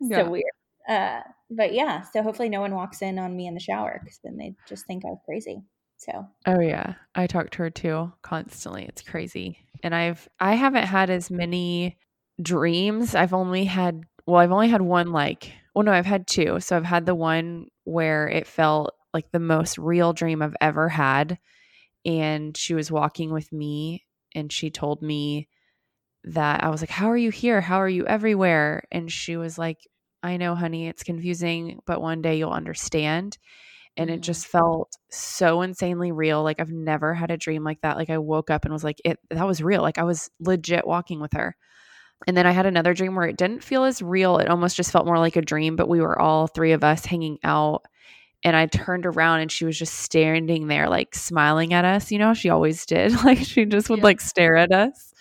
Yeah. 0.00 0.24
so 0.24 0.30
weird. 0.30 0.44
Uh, 0.88 1.20
but 1.50 1.72
yeah, 1.72 2.02
so 2.02 2.22
hopefully 2.22 2.48
no 2.48 2.60
one 2.60 2.74
walks 2.74 3.00
in 3.02 3.18
on 3.18 3.34
me 3.36 3.46
in 3.46 3.54
the 3.54 3.60
shower 3.60 4.00
because 4.02 4.20
then 4.22 4.36
they 4.36 4.54
just 4.68 4.86
think 4.86 5.04
I'm 5.04 5.16
crazy. 5.24 5.62
So 5.96 6.26
Oh 6.46 6.60
yeah, 6.60 6.94
I 7.14 7.26
talk 7.26 7.50
to 7.50 7.58
her 7.58 7.70
too 7.70 8.12
constantly. 8.22 8.84
It's 8.84 9.02
crazy. 9.02 9.58
And 9.82 9.94
I've 9.94 10.28
I 10.40 10.54
haven't 10.54 10.86
had 10.86 11.08
as 11.10 11.30
many 11.30 11.96
dreams. 12.42 13.14
I've 13.14 13.32
only 13.34 13.64
had 13.64 14.02
well, 14.26 14.40
I've 14.40 14.52
only 14.52 14.68
had 14.68 14.82
one 14.82 15.12
like 15.12 15.52
well 15.74 15.84
no, 15.84 15.92
I've 15.92 16.06
had 16.06 16.26
two. 16.26 16.60
So 16.60 16.76
I've 16.76 16.84
had 16.84 17.06
the 17.06 17.14
one 17.14 17.68
where 17.84 18.28
it 18.28 18.46
felt 18.46 18.94
like 19.12 19.30
the 19.32 19.40
most 19.40 19.78
real 19.78 20.12
dream 20.12 20.42
I've 20.42 20.56
ever 20.60 20.88
had 20.88 21.38
and 22.06 22.56
she 22.56 22.74
was 22.74 22.92
walking 22.92 23.32
with 23.32 23.52
me 23.52 24.04
and 24.34 24.52
she 24.52 24.70
told 24.70 25.02
me 25.02 25.48
that 26.24 26.64
I 26.64 26.70
was 26.70 26.80
like, 26.82 26.90
"How 26.90 27.10
are 27.10 27.16
you 27.16 27.30
here? 27.30 27.60
How 27.60 27.78
are 27.78 27.88
you 27.88 28.06
everywhere?" 28.06 28.84
And 28.92 29.10
she 29.12 29.36
was 29.36 29.58
like, 29.58 29.78
"I 30.22 30.36
know, 30.38 30.54
honey, 30.54 30.88
it's 30.88 31.02
confusing, 31.04 31.80
but 31.86 32.00
one 32.00 32.22
day 32.22 32.38
you'll 32.38 32.50
understand." 32.50 33.38
and 33.96 34.10
it 34.10 34.20
Mhm. 34.20 34.22
just 34.22 34.46
felt 34.46 34.96
so 35.10 35.62
insanely 35.62 36.12
real 36.12 36.42
like 36.42 36.60
i've 36.60 36.70
never 36.72 37.14
had 37.14 37.30
a 37.30 37.36
dream 37.36 37.64
like 37.64 37.80
that 37.82 37.96
like 37.96 38.10
i 38.10 38.18
woke 38.18 38.50
up 38.50 38.64
and 38.64 38.72
was 38.72 38.84
like 38.84 39.00
it 39.04 39.18
that 39.30 39.46
was 39.46 39.62
real 39.62 39.82
like 39.82 39.98
i 39.98 40.02
was 40.04 40.30
legit 40.40 40.86
walking 40.86 41.20
with 41.20 41.32
her 41.34 41.56
and 42.26 42.36
then 42.36 42.46
i 42.46 42.50
had 42.52 42.66
another 42.66 42.94
dream 42.94 43.14
where 43.14 43.26
it 43.26 43.36
didn't 43.36 43.62
feel 43.62 43.84
as 43.84 44.00
real 44.02 44.38
it 44.38 44.48
almost 44.48 44.76
just 44.76 44.90
felt 44.92 45.06
more 45.06 45.18
like 45.18 45.36
a 45.36 45.42
dream 45.42 45.76
but 45.76 45.88
we 45.88 46.00
were 46.00 46.18
all 46.18 46.46
three 46.46 46.72
of 46.72 46.82
us 46.84 47.04
hanging 47.04 47.38
out 47.44 47.84
and 48.42 48.56
i 48.56 48.66
turned 48.66 49.06
around 49.06 49.40
and 49.40 49.50
she 49.52 49.64
was 49.64 49.78
just 49.78 49.94
standing 49.94 50.66
there 50.68 50.88
like 50.88 51.14
smiling 51.14 51.72
at 51.72 51.84
us 51.84 52.10
you 52.10 52.18
know 52.18 52.34
she 52.34 52.48
always 52.50 52.84
did 52.86 53.12
like 53.24 53.38
she 53.38 53.64
just 53.64 53.88
would 53.90 53.98
Yeah. 54.00 54.04
like 54.04 54.20
stare 54.20 54.56
at 54.56 54.72
us 54.72 55.12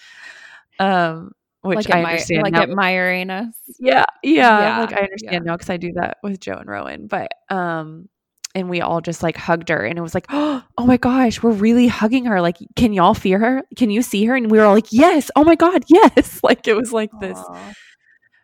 um 0.80 1.32
which 1.62 1.76
like, 1.88 1.92
i 1.92 2.04
understand 2.04 2.44
like 2.44 2.54
now. 2.54 2.64
admiring 2.64 3.30
us. 3.30 3.54
yeah 3.80 4.04
yeah 4.22 4.60
Yeah, 4.60 4.80
like 4.82 4.94
i 4.94 5.02
understand 5.02 5.32
yeah. 5.34 5.40
now 5.40 5.56
because 5.56 5.70
i 5.70 5.78
do 5.78 5.92
that 5.96 6.18
with 6.24 6.40
joe 6.40 6.54
and 6.56 6.68
rowan 6.70 7.08
but 7.08 7.32
um 7.50 8.10
and 8.56 8.70
we 8.70 8.82
all 8.82 9.02
just 9.02 9.24
like 9.24 9.38
hugged 9.38 9.70
her 9.70 9.84
and 9.84 9.98
it 9.98 10.02
was 10.02 10.14
like 10.14 10.26
oh 10.30 10.64
my 10.80 10.98
gosh 10.98 11.42
we're 11.42 11.52
really 11.52 11.88
hugging 11.88 12.26
her 12.26 12.42
like 12.42 12.58
can 12.76 12.94
y'all 12.94 13.14
feel 13.14 13.40
her? 13.40 13.64
Can 13.76 13.90
you 13.90 14.02
see 14.02 14.26
her? 14.26 14.36
And 14.36 14.50
we 14.50 14.58
were 14.58 14.66
all 14.66 14.74
like 14.74 14.92
yes 14.92 15.32
oh 15.36 15.44
my 15.44 15.56
god 15.56 15.84
yes. 15.88 16.40
Like 16.44 16.68
it 16.68 16.76
was 16.76 16.92
like 16.92 17.10
this 17.20 17.38
Aw. 17.38 17.74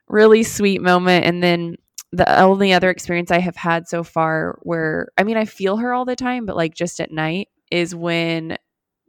really 0.08 0.43
sweet 0.43 0.82
moment 0.82 1.26
and 1.26 1.43
then 1.43 1.76
the 2.12 2.41
only 2.41 2.74
other 2.74 2.89
experience 2.89 3.30
i 3.30 3.39
have 3.39 3.56
had 3.56 3.88
so 3.88 4.04
far 4.04 4.58
where 4.63 5.10
i 5.17 5.24
mean 5.24 5.38
i 5.38 5.45
feel 5.45 5.78
her 5.78 5.93
all 5.93 6.06
the 6.06 6.15
time 6.15 6.45
but 6.45 6.56
like 6.56 6.74
just 6.74 7.00
at 7.00 7.12
night 7.12 7.50
is 7.72 7.93
when 7.93 8.58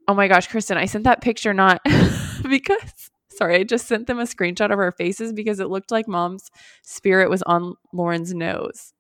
oh 0.07 0.15
my 0.15 0.29
gosh 0.29 0.49
kristen 0.49 0.77
i 0.77 0.85
sent 0.85 1.05
that 1.05 1.23
picture 1.23 1.55
not 1.55 1.81
because 2.49 3.11
sorry 3.31 3.57
i 3.57 3.63
just 3.63 3.87
sent 3.87 4.07
them 4.07 4.19
a 4.19 4.25
screenshot 4.25 4.71
of 4.71 4.79
our 4.79 4.93
faces 4.93 5.33
because 5.33 5.61
it 5.61 5.69
looked 5.69 5.91
like 5.91 6.07
mom's 6.07 6.51
spirit 6.83 7.31
was 7.31 7.43
on 7.43 7.75
lauren's 7.93 8.35
nose 8.35 8.93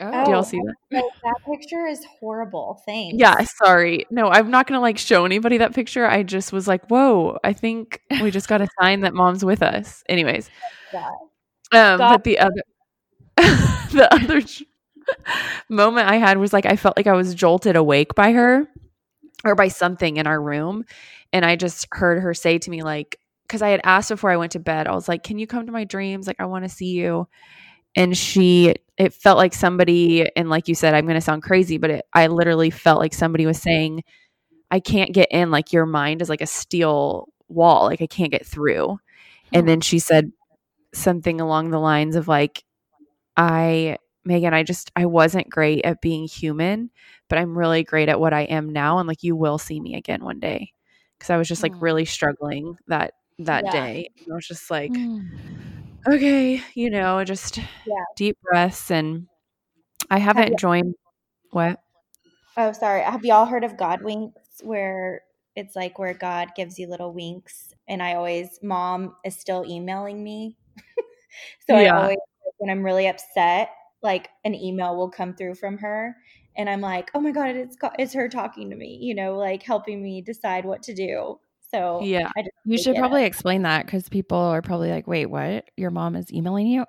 Oh. 0.00 0.24
do 0.24 0.30
y'all 0.32 0.42
see 0.42 0.60
that 0.90 1.04
that 1.22 1.36
picture 1.46 1.86
is 1.86 2.04
horrible. 2.18 2.82
Thanks. 2.84 3.16
Yeah, 3.16 3.44
sorry. 3.44 4.06
No, 4.10 4.28
I'm 4.28 4.50
not 4.50 4.66
gonna 4.66 4.80
like 4.80 4.98
show 4.98 5.24
anybody 5.24 5.58
that 5.58 5.72
picture. 5.72 6.04
I 6.04 6.24
just 6.24 6.52
was 6.52 6.66
like, 6.66 6.86
whoa, 6.88 7.38
I 7.44 7.52
think 7.52 8.00
we 8.20 8.30
just 8.32 8.48
got 8.48 8.60
a 8.60 8.68
sign 8.80 9.00
that 9.02 9.14
mom's 9.14 9.44
with 9.44 9.62
us. 9.62 10.02
Anyways. 10.08 10.50
Yeah. 10.92 11.06
Um, 11.72 11.98
God- 11.98 12.10
but 12.12 12.24
the 12.24 12.38
other 12.40 12.62
the 13.36 14.08
other 14.10 14.42
moment 15.68 16.08
I 16.08 16.16
had 16.16 16.38
was 16.38 16.52
like 16.52 16.66
I 16.66 16.76
felt 16.76 16.96
like 16.96 17.06
I 17.06 17.12
was 17.14 17.34
jolted 17.34 17.76
awake 17.76 18.14
by 18.14 18.32
her 18.32 18.66
or 19.44 19.54
by 19.54 19.68
something 19.68 20.16
in 20.16 20.26
our 20.26 20.40
room. 20.40 20.84
And 21.32 21.44
I 21.44 21.56
just 21.56 21.86
heard 21.92 22.20
her 22.22 22.32
say 22.34 22.58
to 22.58 22.70
me, 22.70 22.82
like, 22.82 23.18
because 23.46 23.60
I 23.62 23.68
had 23.68 23.80
asked 23.84 24.08
before 24.08 24.30
I 24.30 24.36
went 24.36 24.52
to 24.52 24.60
bed, 24.60 24.86
I 24.86 24.94
was 24.94 25.08
like, 25.08 25.22
Can 25.22 25.38
you 25.38 25.46
come 25.46 25.66
to 25.66 25.72
my 25.72 25.84
dreams? 25.84 26.26
Like, 26.26 26.40
I 26.40 26.46
want 26.46 26.64
to 26.64 26.68
see 26.68 26.86
you. 26.92 27.28
And 27.96 28.16
she, 28.16 28.74
it 28.98 29.14
felt 29.14 29.38
like 29.38 29.54
somebody, 29.54 30.28
and 30.36 30.50
like 30.50 30.68
you 30.68 30.74
said, 30.74 30.94
I'm 30.94 31.04
going 31.06 31.14
to 31.16 31.20
sound 31.20 31.42
crazy, 31.42 31.78
but 31.78 31.90
it, 31.90 32.06
I 32.12 32.26
literally 32.28 32.70
felt 32.70 33.00
like 33.00 33.14
somebody 33.14 33.46
was 33.46 33.60
saying, 33.60 34.02
I 34.70 34.80
can't 34.80 35.12
get 35.12 35.28
in. 35.30 35.50
Like, 35.50 35.72
your 35.72 35.86
mind 35.86 36.22
is 36.22 36.28
like 36.28 36.40
a 36.40 36.46
steel 36.46 37.28
wall. 37.48 37.84
Like, 37.84 38.02
I 38.02 38.06
can't 38.06 38.32
get 38.32 38.46
through. 38.46 38.98
And 39.52 39.68
then 39.68 39.80
she 39.80 39.98
said 39.98 40.32
something 40.92 41.40
along 41.40 41.70
the 41.70 41.78
lines 41.78 42.16
of, 42.16 42.28
like, 42.28 42.64
I, 43.36 43.98
Megan, 44.24 44.54
I 44.54 44.62
just, 44.62 44.90
I 44.96 45.06
wasn't 45.06 45.50
great 45.50 45.84
at 45.84 46.00
being 46.00 46.26
human, 46.26 46.90
but 47.28 47.38
I'm 47.38 47.56
really 47.58 47.84
great 47.84 48.08
at 48.08 48.20
what 48.20 48.32
I 48.32 48.42
am 48.42 48.70
now. 48.72 48.98
And 48.98 49.08
like, 49.08 49.22
you 49.22 49.36
will 49.36 49.58
see 49.58 49.80
me 49.80 49.94
again 49.96 50.24
one 50.24 50.40
day. 50.40 50.72
Cause 51.20 51.30
I 51.30 51.36
was 51.36 51.48
just 51.48 51.62
like 51.62 51.72
Mm. 51.72 51.82
really 51.82 52.04
struggling 52.04 52.76
that, 52.88 53.14
that 53.40 53.64
Yeah. 53.64 53.70
day. 53.72 54.08
And 54.24 54.32
I 54.32 54.34
was 54.36 54.46
just 54.46 54.70
like, 54.70 54.92
Mm. 54.92 55.63
Okay, 56.06 56.62
you 56.74 56.90
know, 56.90 57.22
just 57.24 57.60
deep 58.16 58.36
breaths. 58.42 58.90
And 58.90 59.26
I 60.10 60.18
haven't 60.18 60.50
you- 60.50 60.56
joined 60.56 60.94
what? 61.50 61.80
Oh, 62.56 62.72
sorry. 62.72 63.02
Have 63.02 63.24
y'all 63.24 63.46
heard 63.46 63.64
of 63.64 63.76
God 63.76 64.02
winks 64.02 64.60
where 64.62 65.22
it's 65.56 65.74
like 65.74 65.98
where 65.98 66.14
God 66.14 66.50
gives 66.56 66.78
you 66.78 66.88
little 66.88 67.12
winks? 67.12 67.72
And 67.88 68.02
I 68.02 68.14
always, 68.14 68.60
mom 68.62 69.16
is 69.24 69.36
still 69.36 69.64
emailing 69.66 70.22
me. 70.22 70.56
so 71.66 71.76
Yeah. 71.76 71.96
I 71.96 72.02
always, 72.02 72.18
when 72.58 72.70
I'm 72.70 72.84
really 72.84 73.08
upset, 73.08 73.70
like 74.02 74.28
an 74.44 74.54
email 74.54 74.96
will 74.96 75.10
come 75.10 75.34
through 75.34 75.56
from 75.56 75.78
her. 75.78 76.16
And 76.56 76.70
I'm 76.70 76.80
like, 76.80 77.10
oh 77.14 77.20
my 77.20 77.32
God, 77.32 77.56
it's, 77.56 77.76
it's 77.98 78.14
her 78.14 78.28
talking 78.28 78.70
to 78.70 78.76
me, 78.76 78.98
you 79.00 79.14
know, 79.14 79.36
like 79.36 79.64
helping 79.64 80.00
me 80.00 80.22
decide 80.22 80.64
what 80.64 80.84
to 80.84 80.94
do. 80.94 81.40
So 81.74 82.00
Yeah. 82.02 82.30
You 82.64 82.78
should 82.78 82.92
get 82.92 82.96
it. 82.96 83.00
probably 83.00 83.24
explain 83.24 83.62
that 83.62 83.84
because 83.86 84.08
people 84.08 84.38
are 84.38 84.62
probably 84.62 84.90
like, 84.90 85.06
wait, 85.06 85.26
what? 85.26 85.64
Your 85.76 85.90
mom 85.90 86.14
is 86.16 86.32
emailing 86.32 86.66
you? 86.66 86.84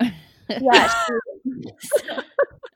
Yeah. 0.50 0.92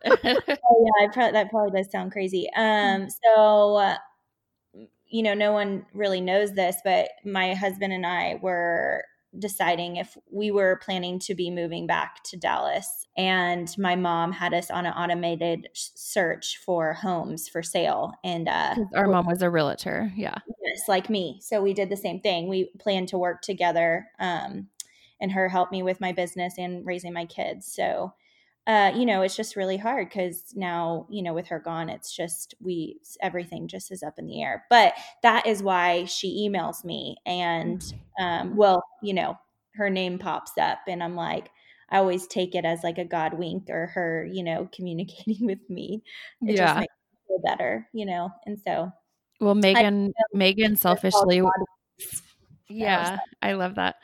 Oh 0.06 0.16
yeah, 0.22 1.06
I 1.06 1.08
pro- 1.12 1.32
that 1.34 1.50
probably 1.50 1.78
does 1.78 1.92
sound 1.92 2.14
crazy. 2.14 2.48
Um, 2.56 3.08
so 3.26 3.76
uh, 3.76 3.98
you 5.08 5.24
know, 5.24 5.34
no 5.34 5.52
one 5.52 5.86
really 5.94 6.22
knows 6.22 6.54
this, 6.54 6.78
but 6.86 7.10
my 7.26 7.54
husband 7.54 7.92
and 7.92 8.06
I 8.06 8.40
were 8.42 9.04
deciding 9.38 9.98
if 9.98 10.18
we 10.32 10.50
were 10.52 10.80
planning 10.84 11.20
to 11.20 11.36
be 11.36 11.52
moving 11.52 11.86
back 11.86 12.24
to 12.24 12.38
Dallas, 12.38 13.06
and 13.16 13.74
my 13.78 13.96
mom 13.96 14.32
had 14.32 14.54
us 14.54 14.72
on 14.72 14.86
an 14.86 14.94
automated 14.94 15.70
search 15.74 16.58
for 16.66 16.94
homes 16.94 17.48
for 17.48 17.62
sale, 17.62 18.14
and 18.24 18.48
uh, 18.48 18.76
Our 18.96 19.08
mom 19.08 19.28
was 19.28 19.42
a 19.42 19.50
realtor. 19.50 20.12
Yeah. 20.16 20.38
Yes, 20.64 20.88
like 20.88 21.10
me. 21.10 21.40
So 21.42 21.62
we 21.62 21.74
did 21.74 21.90
the 21.90 21.98
same 21.98 22.20
thing. 22.22 22.48
We 22.48 22.72
planned 22.80 23.10
to 23.10 23.18
work 23.18 23.42
together, 23.42 24.08
um, 24.20 24.70
and 25.22 25.32
her 25.32 25.50
helped 25.50 25.72
me 25.72 25.84
with 25.84 26.02
my 26.02 26.12
business 26.12 26.56
and 26.58 26.86
raising 26.86 27.14
my 27.14 27.26
kids. 27.26 27.72
So, 27.72 28.14
uh, 28.70 28.92
you 28.96 29.04
know, 29.04 29.24
it's 29.24 29.36
just 29.36 29.56
really 29.56 29.78
hard 29.78 30.08
because 30.08 30.54
now, 30.56 31.08
you 31.10 31.24
know, 31.24 31.34
with 31.34 31.48
her 31.48 31.60
gone, 31.60 31.90
it's 31.90 32.16
just 32.16 32.54
we 32.62 33.00
everything 33.20 33.68
just 33.68 33.92
is 33.92 34.04
up 34.04 34.20
in 34.20 34.28
the 34.28 34.44
air. 34.44 34.64
But 34.70 34.94
that 35.24 35.48
is 35.48 35.64
why 35.64 36.06
she 36.06 36.48
emails 36.48 36.86
me, 36.86 37.18
and 37.26 37.82
um, 38.20 38.56
well, 38.56 38.84
you 39.02 39.16
know, 39.16 39.40
her 39.74 39.90
name 39.90 40.20
pops 40.20 40.52
up, 40.62 40.80
and 40.88 41.04
I'm 41.04 41.16
like. 41.16 41.50
I 41.92 41.98
always 41.98 42.28
take 42.28 42.54
it 42.54 42.66
as 42.66 42.84
like 42.84 43.00
a 43.00 43.04
God 43.04 43.34
wink 43.34 43.68
or 43.68 43.88
her, 43.88 44.24
you 44.32 44.44
know, 44.44 44.70
communicating 44.76 45.48
with 45.48 45.68
me. 45.72 46.04
It 46.44 46.56
just 46.56 46.76
Yeah. 46.76 46.80
makes 46.82 46.94
me 47.12 47.18
feel 47.28 47.40
better, 47.44 47.90
you 47.94 48.06
know. 48.06 48.30
And 48.46 48.60
so 48.60 48.92
Well, 49.40 49.56
Megan, 49.56 50.14
Megan 50.32 50.76
selfishly, 50.76 51.42
yeah, 52.70 53.18
I 53.42 53.54
love 53.54 53.74
that. 53.74 53.96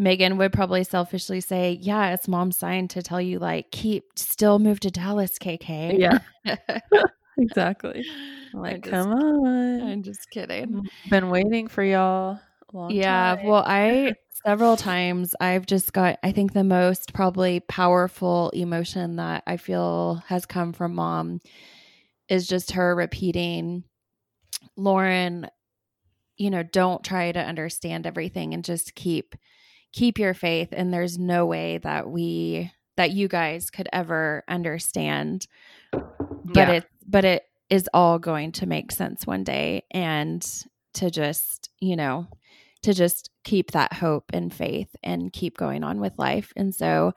Megan 0.00 0.38
would 0.38 0.52
probably 0.52 0.82
selfishly 0.82 1.40
say, 1.40 1.78
"Yeah, 1.80 2.14
it's 2.14 2.26
mom's 2.26 2.56
sign 2.56 2.88
to 2.88 3.02
tell 3.02 3.20
you 3.20 3.38
like 3.38 3.70
keep 3.70 4.18
still 4.18 4.58
move 4.58 4.80
to 4.80 4.90
Dallas, 4.90 5.38
KK." 5.38 5.98
Yeah. 5.98 6.18
Exactly. 7.38 8.04
I'm 8.52 8.60
Like, 8.60 8.84
just- 8.84 8.90
come 8.90 9.12
on. 9.12 9.80
I'm 9.82 10.02
just 10.02 10.28
kidding. 10.30 10.66
Mm, 10.66 10.86
been 11.08 11.30
waiting 11.30 11.68
for 11.68 11.82
y'all. 11.82 12.32
a 12.32 12.76
long 12.76 12.90
Yeah, 12.90 13.36
time. 13.36 13.46
well, 13.46 13.64
I 13.66 14.14
several 14.44 14.76
times 14.76 15.34
I've 15.40 15.64
just 15.64 15.92
got 15.94 16.18
I 16.22 16.32
think 16.32 16.52
the 16.52 16.64
most 16.64 17.14
probably 17.14 17.60
powerful 17.60 18.50
emotion 18.50 19.16
that 19.16 19.42
I 19.46 19.56
feel 19.56 20.22
has 20.26 20.44
come 20.44 20.74
from 20.74 20.94
mom 20.96 21.40
is 22.28 22.46
just 22.46 22.72
her 22.72 22.94
repeating 22.94 23.84
Lauren, 24.76 25.46
you 26.36 26.50
know, 26.50 26.62
don't 26.62 27.02
try 27.02 27.32
to 27.32 27.40
understand 27.40 28.06
everything 28.06 28.52
and 28.52 28.64
just 28.64 28.94
keep 28.94 29.34
keep 29.92 30.18
your 30.18 30.34
faith 30.34 30.68
and 30.72 30.92
there's 30.92 31.18
no 31.18 31.46
way 31.46 31.78
that 31.78 32.08
we 32.08 32.70
that 32.96 33.10
you 33.12 33.28
guys 33.28 33.70
could 33.70 33.88
ever 33.92 34.44
understand. 34.48 35.46
But 35.92 36.68
Yeah. 36.68 36.70
it 36.72 36.84
but 37.06 37.24
it 37.24 37.44
is 37.68 37.88
all 37.94 38.18
going 38.18 38.52
to 38.52 38.66
make 38.66 38.92
sense 38.92 39.26
one 39.26 39.44
day 39.44 39.84
and 39.90 40.46
to 40.94 41.10
just 41.10 41.70
you 41.80 41.96
know 41.96 42.26
to 42.82 42.92
just 42.94 43.30
keep 43.44 43.72
that 43.72 43.92
hope 43.92 44.30
and 44.32 44.52
faith 44.52 44.94
and 45.02 45.32
keep 45.32 45.56
going 45.56 45.84
on 45.84 46.00
with 46.00 46.18
life. 46.18 46.52
And 46.56 46.74
so 46.74 47.12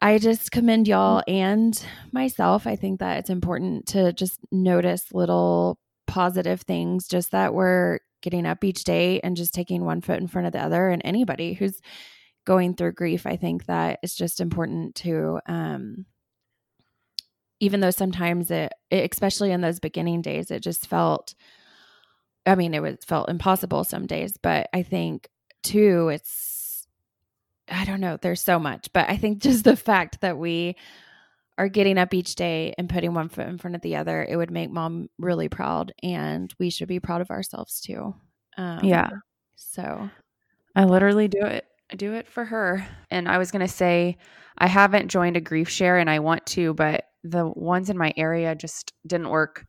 i 0.00 0.18
just 0.18 0.50
commend 0.50 0.88
y'all 0.88 1.22
and 1.28 1.80
myself. 2.12 2.66
I 2.66 2.74
think 2.76 2.98
that 3.00 3.18
it's 3.18 3.30
important 3.30 3.86
to 3.88 4.12
just 4.12 4.40
notice 4.50 5.12
little 5.12 5.78
positive 6.08 6.62
things 6.62 7.06
just 7.06 7.30
that 7.30 7.54
we're 7.54 8.00
getting 8.22 8.46
up 8.46 8.64
each 8.64 8.84
day 8.84 9.20
and 9.20 9.36
just 9.36 9.54
taking 9.54 9.84
one 9.84 10.00
foot 10.00 10.20
in 10.20 10.28
front 10.28 10.46
of 10.46 10.52
the 10.52 10.60
other 10.60 10.88
and 10.88 11.02
anybody 11.04 11.52
who's 11.52 11.80
going 12.44 12.74
through 12.74 12.92
grief 12.92 13.26
i 13.26 13.36
think 13.36 13.66
that 13.66 13.98
it's 14.02 14.14
just 14.16 14.40
important 14.40 14.94
to 14.94 15.38
um 15.46 16.06
even 17.60 17.78
though 17.78 17.92
sometimes 17.92 18.50
it, 18.50 18.72
it 18.90 19.08
especially 19.12 19.52
in 19.52 19.60
those 19.60 19.78
beginning 19.78 20.22
days 20.22 20.50
it 20.50 20.60
just 20.60 20.86
felt 20.86 21.34
i 22.46 22.54
mean 22.54 22.74
it 22.74 22.82
was 22.82 22.98
felt 23.06 23.28
impossible 23.28 23.84
some 23.84 24.06
days 24.06 24.36
but 24.42 24.68
i 24.72 24.82
think 24.82 25.28
too 25.62 26.08
it's 26.08 26.86
i 27.70 27.84
don't 27.84 28.00
know 28.00 28.16
there's 28.20 28.42
so 28.42 28.58
much 28.58 28.88
but 28.92 29.08
i 29.08 29.16
think 29.16 29.38
just 29.42 29.64
the 29.64 29.76
fact 29.76 30.20
that 30.20 30.38
we 30.38 30.74
are 31.62 31.68
getting 31.68 31.98
up 31.98 32.12
each 32.12 32.34
day 32.34 32.74
and 32.76 32.88
putting 32.88 33.14
one 33.14 33.28
foot 33.28 33.46
in 33.48 33.58
front 33.58 33.76
of 33.76 33.82
the 33.82 33.96
other 33.96 34.26
it 34.28 34.36
would 34.36 34.50
make 34.50 34.70
mom 34.70 35.08
really 35.18 35.48
proud 35.48 35.92
and 36.02 36.52
we 36.58 36.70
should 36.70 36.88
be 36.88 37.00
proud 37.00 37.20
of 37.20 37.30
ourselves 37.30 37.80
too 37.80 38.14
um, 38.58 38.80
Yeah. 38.84 39.08
so 39.56 40.10
I 40.74 40.84
literally 40.84 41.28
do 41.28 41.44
it. 41.44 41.66
I 41.90 41.96
do 41.96 42.14
it 42.14 42.26
for 42.26 42.44
her. 42.44 42.86
And 43.10 43.28
I 43.28 43.38
was 43.38 43.50
going 43.50 43.60
to 43.60 43.68
say, 43.68 44.16
I 44.56 44.66
haven't 44.66 45.08
joined 45.08 45.36
a 45.36 45.40
grief 45.40 45.68
share 45.68 45.98
and 45.98 46.08
I 46.08 46.20
want 46.20 46.46
to, 46.46 46.74
but 46.74 47.04
the 47.24 47.46
ones 47.46 47.90
in 47.90 47.98
my 47.98 48.12
area 48.16 48.54
just 48.54 48.92
didn't 49.06 49.28
work. 49.28 49.66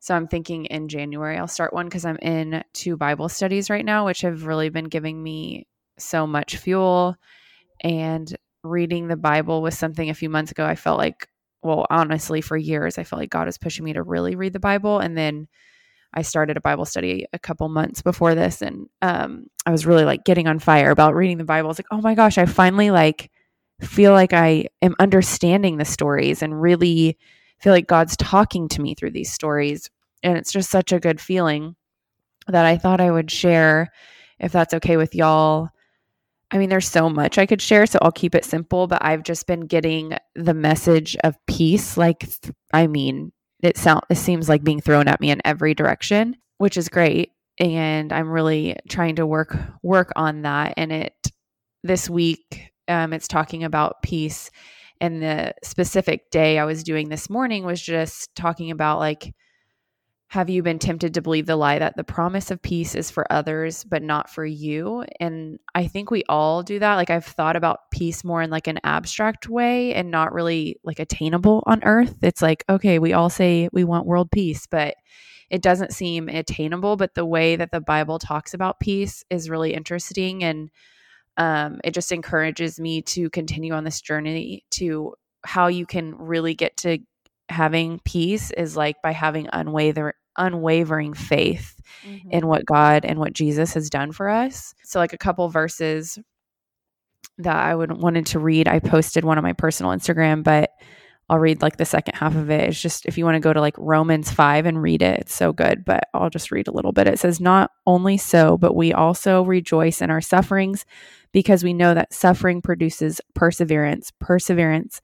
So 0.00 0.14
I'm 0.14 0.28
thinking 0.28 0.66
in 0.66 0.88
January 0.88 1.38
I'll 1.38 1.48
start 1.48 1.72
one 1.72 1.86
because 1.86 2.04
I'm 2.04 2.18
in 2.18 2.62
two 2.74 2.96
Bible 2.96 3.28
studies 3.28 3.70
right 3.70 3.84
now, 3.84 4.04
which 4.04 4.20
have 4.20 4.44
really 4.44 4.68
been 4.68 4.84
giving 4.84 5.22
me 5.22 5.66
so 5.98 6.26
much 6.26 6.58
fuel. 6.58 7.16
And 7.80 8.34
reading 8.64 9.08
the 9.08 9.16
Bible 9.16 9.62
was 9.62 9.78
something 9.78 10.10
a 10.10 10.14
few 10.14 10.28
months 10.28 10.50
ago 10.50 10.64
I 10.64 10.74
felt 10.74 10.98
like, 10.98 11.28
well, 11.62 11.86
honestly, 11.90 12.40
for 12.40 12.56
years, 12.56 12.98
I 12.98 13.04
felt 13.04 13.20
like 13.20 13.30
God 13.30 13.46
was 13.46 13.58
pushing 13.58 13.84
me 13.84 13.92
to 13.92 14.02
really 14.02 14.34
read 14.36 14.52
the 14.52 14.60
Bible. 14.60 14.98
And 14.98 15.16
then 15.16 15.48
I 16.12 16.22
started 16.22 16.56
a 16.56 16.60
Bible 16.60 16.84
study 16.84 17.26
a 17.32 17.38
couple 17.38 17.68
months 17.68 18.00
before 18.02 18.34
this, 18.34 18.62
and 18.62 18.86
um, 19.02 19.46
I 19.66 19.70
was 19.70 19.84
really 19.84 20.04
like 20.04 20.24
getting 20.24 20.46
on 20.46 20.58
fire 20.60 20.90
about 20.90 21.14
reading 21.14 21.38
the 21.38 21.44
Bible. 21.44 21.70
It's 21.70 21.78
like, 21.78 21.86
oh 21.90 22.00
my 22.00 22.14
gosh, 22.14 22.38
I 22.38 22.46
finally 22.46 22.90
like 22.90 23.30
feel 23.80 24.12
like 24.12 24.32
I 24.32 24.66
am 24.82 24.94
understanding 25.00 25.76
the 25.76 25.84
stories 25.84 26.42
and 26.42 26.60
really 26.60 27.18
feel 27.58 27.72
like 27.72 27.88
God's 27.88 28.16
talking 28.16 28.68
to 28.68 28.82
me 28.82 28.94
through 28.94 29.10
these 29.10 29.32
stories. 29.32 29.90
And 30.22 30.38
it's 30.38 30.52
just 30.52 30.70
such 30.70 30.92
a 30.92 31.00
good 31.00 31.20
feeling 31.20 31.74
that 32.46 32.64
I 32.64 32.76
thought 32.76 33.00
I 33.00 33.10
would 33.10 33.30
share 33.30 33.90
if 34.38 34.52
that's 34.52 34.74
okay 34.74 34.96
with 34.96 35.14
y'all. 35.14 35.70
I 36.54 36.58
mean, 36.58 36.68
there's 36.68 36.88
so 36.88 37.10
much 37.10 37.36
I 37.36 37.46
could 37.46 37.60
share, 37.60 37.84
so 37.84 37.98
I'll 38.00 38.12
keep 38.12 38.36
it 38.36 38.44
simple, 38.44 38.86
but 38.86 39.04
I've 39.04 39.24
just 39.24 39.48
been 39.48 39.62
getting 39.62 40.16
the 40.36 40.54
message 40.54 41.16
of 41.24 41.36
peace. 41.48 41.96
Like, 41.96 42.20
th- 42.20 42.54
I 42.72 42.86
mean, 42.86 43.32
it 43.60 43.76
sound 43.76 44.02
it 44.08 44.16
seems 44.16 44.48
like 44.48 44.62
being 44.62 44.80
thrown 44.80 45.08
at 45.08 45.20
me 45.20 45.30
in 45.30 45.42
every 45.44 45.74
direction, 45.74 46.36
which 46.58 46.76
is 46.76 46.88
great. 46.88 47.32
And 47.58 48.12
I'm 48.12 48.30
really 48.30 48.76
trying 48.88 49.16
to 49.16 49.26
work 49.26 49.56
work 49.82 50.12
on 50.14 50.42
that. 50.42 50.74
And 50.76 50.92
it 50.92 51.14
this 51.82 52.08
week, 52.08 52.70
um, 52.86 53.12
it's 53.12 53.28
talking 53.28 53.64
about 53.64 54.02
peace. 54.02 54.50
And 55.00 55.20
the 55.20 55.54
specific 55.64 56.30
day 56.30 56.60
I 56.60 56.64
was 56.64 56.84
doing 56.84 57.08
this 57.08 57.28
morning 57.28 57.64
was 57.64 57.82
just 57.82 58.32
talking 58.36 58.70
about 58.70 59.00
like 59.00 59.34
have 60.34 60.50
you 60.50 60.64
been 60.64 60.80
tempted 60.80 61.14
to 61.14 61.22
believe 61.22 61.46
the 61.46 61.54
lie 61.54 61.78
that 61.78 61.96
the 61.96 62.02
promise 62.02 62.50
of 62.50 62.60
peace 62.60 62.96
is 62.96 63.08
for 63.08 63.24
others 63.32 63.84
but 63.84 64.02
not 64.02 64.28
for 64.28 64.44
you? 64.44 65.04
And 65.20 65.60
I 65.76 65.86
think 65.86 66.10
we 66.10 66.24
all 66.28 66.64
do 66.64 66.80
that. 66.80 66.96
Like 66.96 67.08
I've 67.08 67.24
thought 67.24 67.54
about 67.54 67.88
peace 67.92 68.24
more 68.24 68.42
in 68.42 68.50
like 68.50 68.66
an 68.66 68.80
abstract 68.82 69.48
way 69.48 69.94
and 69.94 70.10
not 70.10 70.32
really 70.32 70.80
like 70.82 70.98
attainable 70.98 71.62
on 71.66 71.84
earth. 71.84 72.16
It's 72.20 72.42
like, 72.42 72.64
okay, 72.68 72.98
we 72.98 73.12
all 73.12 73.30
say 73.30 73.68
we 73.72 73.84
want 73.84 74.08
world 74.08 74.28
peace, 74.32 74.66
but 74.68 74.96
it 75.50 75.62
doesn't 75.62 75.92
seem 75.92 76.28
attainable, 76.28 76.96
but 76.96 77.14
the 77.14 77.24
way 77.24 77.54
that 77.54 77.70
the 77.70 77.80
Bible 77.80 78.18
talks 78.18 78.54
about 78.54 78.80
peace 78.80 79.22
is 79.30 79.48
really 79.48 79.72
interesting 79.72 80.42
and 80.42 80.68
um, 81.36 81.80
it 81.84 81.94
just 81.94 82.10
encourages 82.10 82.80
me 82.80 83.02
to 83.02 83.30
continue 83.30 83.72
on 83.72 83.84
this 83.84 84.00
journey 84.00 84.64
to 84.70 85.14
how 85.44 85.68
you 85.68 85.86
can 85.86 86.12
really 86.16 86.56
get 86.56 86.76
to 86.78 86.98
having 87.48 88.00
peace 88.04 88.50
is 88.50 88.76
like 88.76 88.96
by 89.00 89.12
having 89.12 89.48
unwavering 89.52 90.14
unwavering 90.36 91.14
faith 91.14 91.80
mm-hmm. 92.04 92.30
in 92.30 92.46
what 92.46 92.64
God 92.64 93.04
and 93.04 93.18
what 93.18 93.32
Jesus 93.32 93.74
has 93.74 93.90
done 93.90 94.12
for 94.12 94.28
us. 94.28 94.74
So 94.84 94.98
like 94.98 95.12
a 95.12 95.18
couple 95.18 95.48
verses 95.48 96.18
that 97.38 97.56
I 97.56 97.74
would 97.74 97.92
wanted 97.92 98.26
to 98.26 98.38
read. 98.38 98.68
I 98.68 98.78
posted 98.78 99.24
one 99.24 99.38
on 99.38 99.44
my 99.44 99.52
personal 99.52 99.92
Instagram, 99.92 100.42
but 100.42 100.70
I'll 101.28 101.38
read 101.38 101.62
like 101.62 101.78
the 101.78 101.86
second 101.86 102.14
half 102.16 102.36
of 102.36 102.50
it. 102.50 102.68
It's 102.68 102.80
just 102.80 103.06
if 103.06 103.16
you 103.16 103.24
want 103.24 103.36
to 103.36 103.40
go 103.40 103.52
to 103.52 103.60
like 103.60 103.74
Romans 103.78 104.30
5 104.30 104.66
and 104.66 104.82
read 104.82 105.00
it, 105.00 105.20
it's 105.20 105.34
so 105.34 105.52
good, 105.52 105.84
but 105.84 106.04
I'll 106.12 106.30
just 106.30 106.50
read 106.50 106.68
a 106.68 106.72
little 106.72 106.92
bit. 106.92 107.08
It 107.08 107.18
says, 107.18 107.40
Not 107.40 107.70
only 107.86 108.18
so, 108.18 108.58
but 108.58 108.76
we 108.76 108.92
also 108.92 109.42
rejoice 109.42 110.02
in 110.02 110.10
our 110.10 110.20
sufferings 110.20 110.84
because 111.32 111.64
we 111.64 111.72
know 111.72 111.94
that 111.94 112.12
suffering 112.12 112.60
produces 112.60 113.20
perseverance, 113.34 114.12
perseverance, 114.20 115.00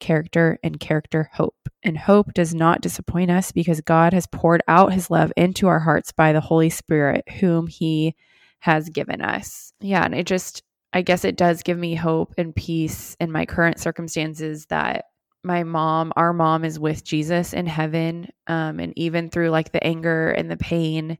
character, 0.00 0.58
and 0.62 0.80
character, 0.80 1.30
hope. 1.32 1.68
And 1.82 1.96
hope 1.96 2.34
does 2.34 2.54
not 2.54 2.80
disappoint 2.80 3.30
us 3.30 3.52
because 3.52 3.80
God 3.80 4.12
has 4.12 4.26
poured 4.26 4.62
out 4.68 4.92
his 4.92 5.10
love 5.10 5.32
into 5.36 5.68
our 5.68 5.78
hearts 5.78 6.12
by 6.12 6.32
the 6.32 6.40
Holy 6.40 6.70
Spirit, 6.70 7.28
whom 7.28 7.66
he 7.66 8.16
has 8.60 8.88
given 8.88 9.22
us. 9.22 9.72
Yeah, 9.80 10.04
and 10.04 10.14
it 10.14 10.26
just, 10.26 10.62
I 10.92 11.02
guess 11.02 11.24
it 11.24 11.36
does 11.36 11.62
give 11.62 11.78
me 11.78 11.94
hope 11.94 12.34
and 12.36 12.54
peace 12.54 13.16
in 13.20 13.32
my 13.32 13.46
current 13.46 13.78
circumstances 13.78 14.66
that 14.66 15.06
my 15.42 15.64
mom, 15.64 16.12
our 16.16 16.32
mom 16.32 16.64
is 16.64 16.78
with 16.78 17.04
Jesus 17.04 17.52
in 17.52 17.66
heaven. 17.66 18.28
Um, 18.46 18.78
and 18.80 18.92
even 18.96 19.30
through 19.30 19.50
like 19.50 19.72
the 19.72 19.82
anger 19.82 20.30
and 20.30 20.50
the 20.50 20.56
pain 20.56 21.18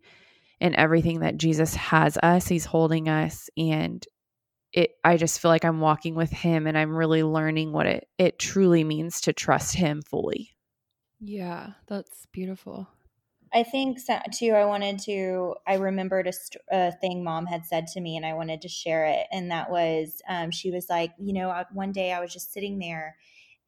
and 0.60 0.74
everything 0.74 1.20
that 1.20 1.38
Jesus 1.38 1.74
has 1.74 2.18
us, 2.22 2.46
he's 2.46 2.66
holding 2.66 3.08
us. 3.08 3.48
And 3.56 4.04
it 4.72 4.92
I 5.04 5.16
just 5.16 5.40
feel 5.40 5.50
like 5.50 5.64
I'm 5.64 5.80
walking 5.80 6.14
with 6.14 6.30
him 6.30 6.66
and 6.66 6.78
I'm 6.78 6.96
really 6.96 7.22
learning 7.22 7.72
what 7.72 7.86
it 7.86 8.08
it 8.18 8.38
truly 8.38 8.84
means 8.84 9.20
to 9.22 9.32
trust 9.32 9.74
him 9.74 10.02
fully. 10.02 10.50
Yeah, 11.20 11.72
that's 11.86 12.26
beautiful. 12.32 12.88
I 13.52 13.64
think 13.64 13.98
too. 14.32 14.52
I 14.52 14.64
wanted 14.64 15.00
to. 15.00 15.54
I 15.66 15.74
remembered 15.74 16.28
a, 16.28 16.32
a, 16.70 16.92
thing 16.92 17.24
mom 17.24 17.46
had 17.46 17.66
said 17.66 17.88
to 17.88 18.00
me, 18.00 18.16
and 18.16 18.24
I 18.24 18.34
wanted 18.34 18.62
to 18.62 18.68
share 18.68 19.06
it. 19.06 19.26
And 19.32 19.50
that 19.50 19.70
was, 19.70 20.22
um, 20.28 20.52
she 20.52 20.70
was 20.70 20.88
like, 20.88 21.12
you 21.18 21.32
know, 21.32 21.64
one 21.72 21.90
day 21.90 22.12
I 22.12 22.20
was 22.20 22.32
just 22.32 22.52
sitting 22.52 22.78
there, 22.78 23.16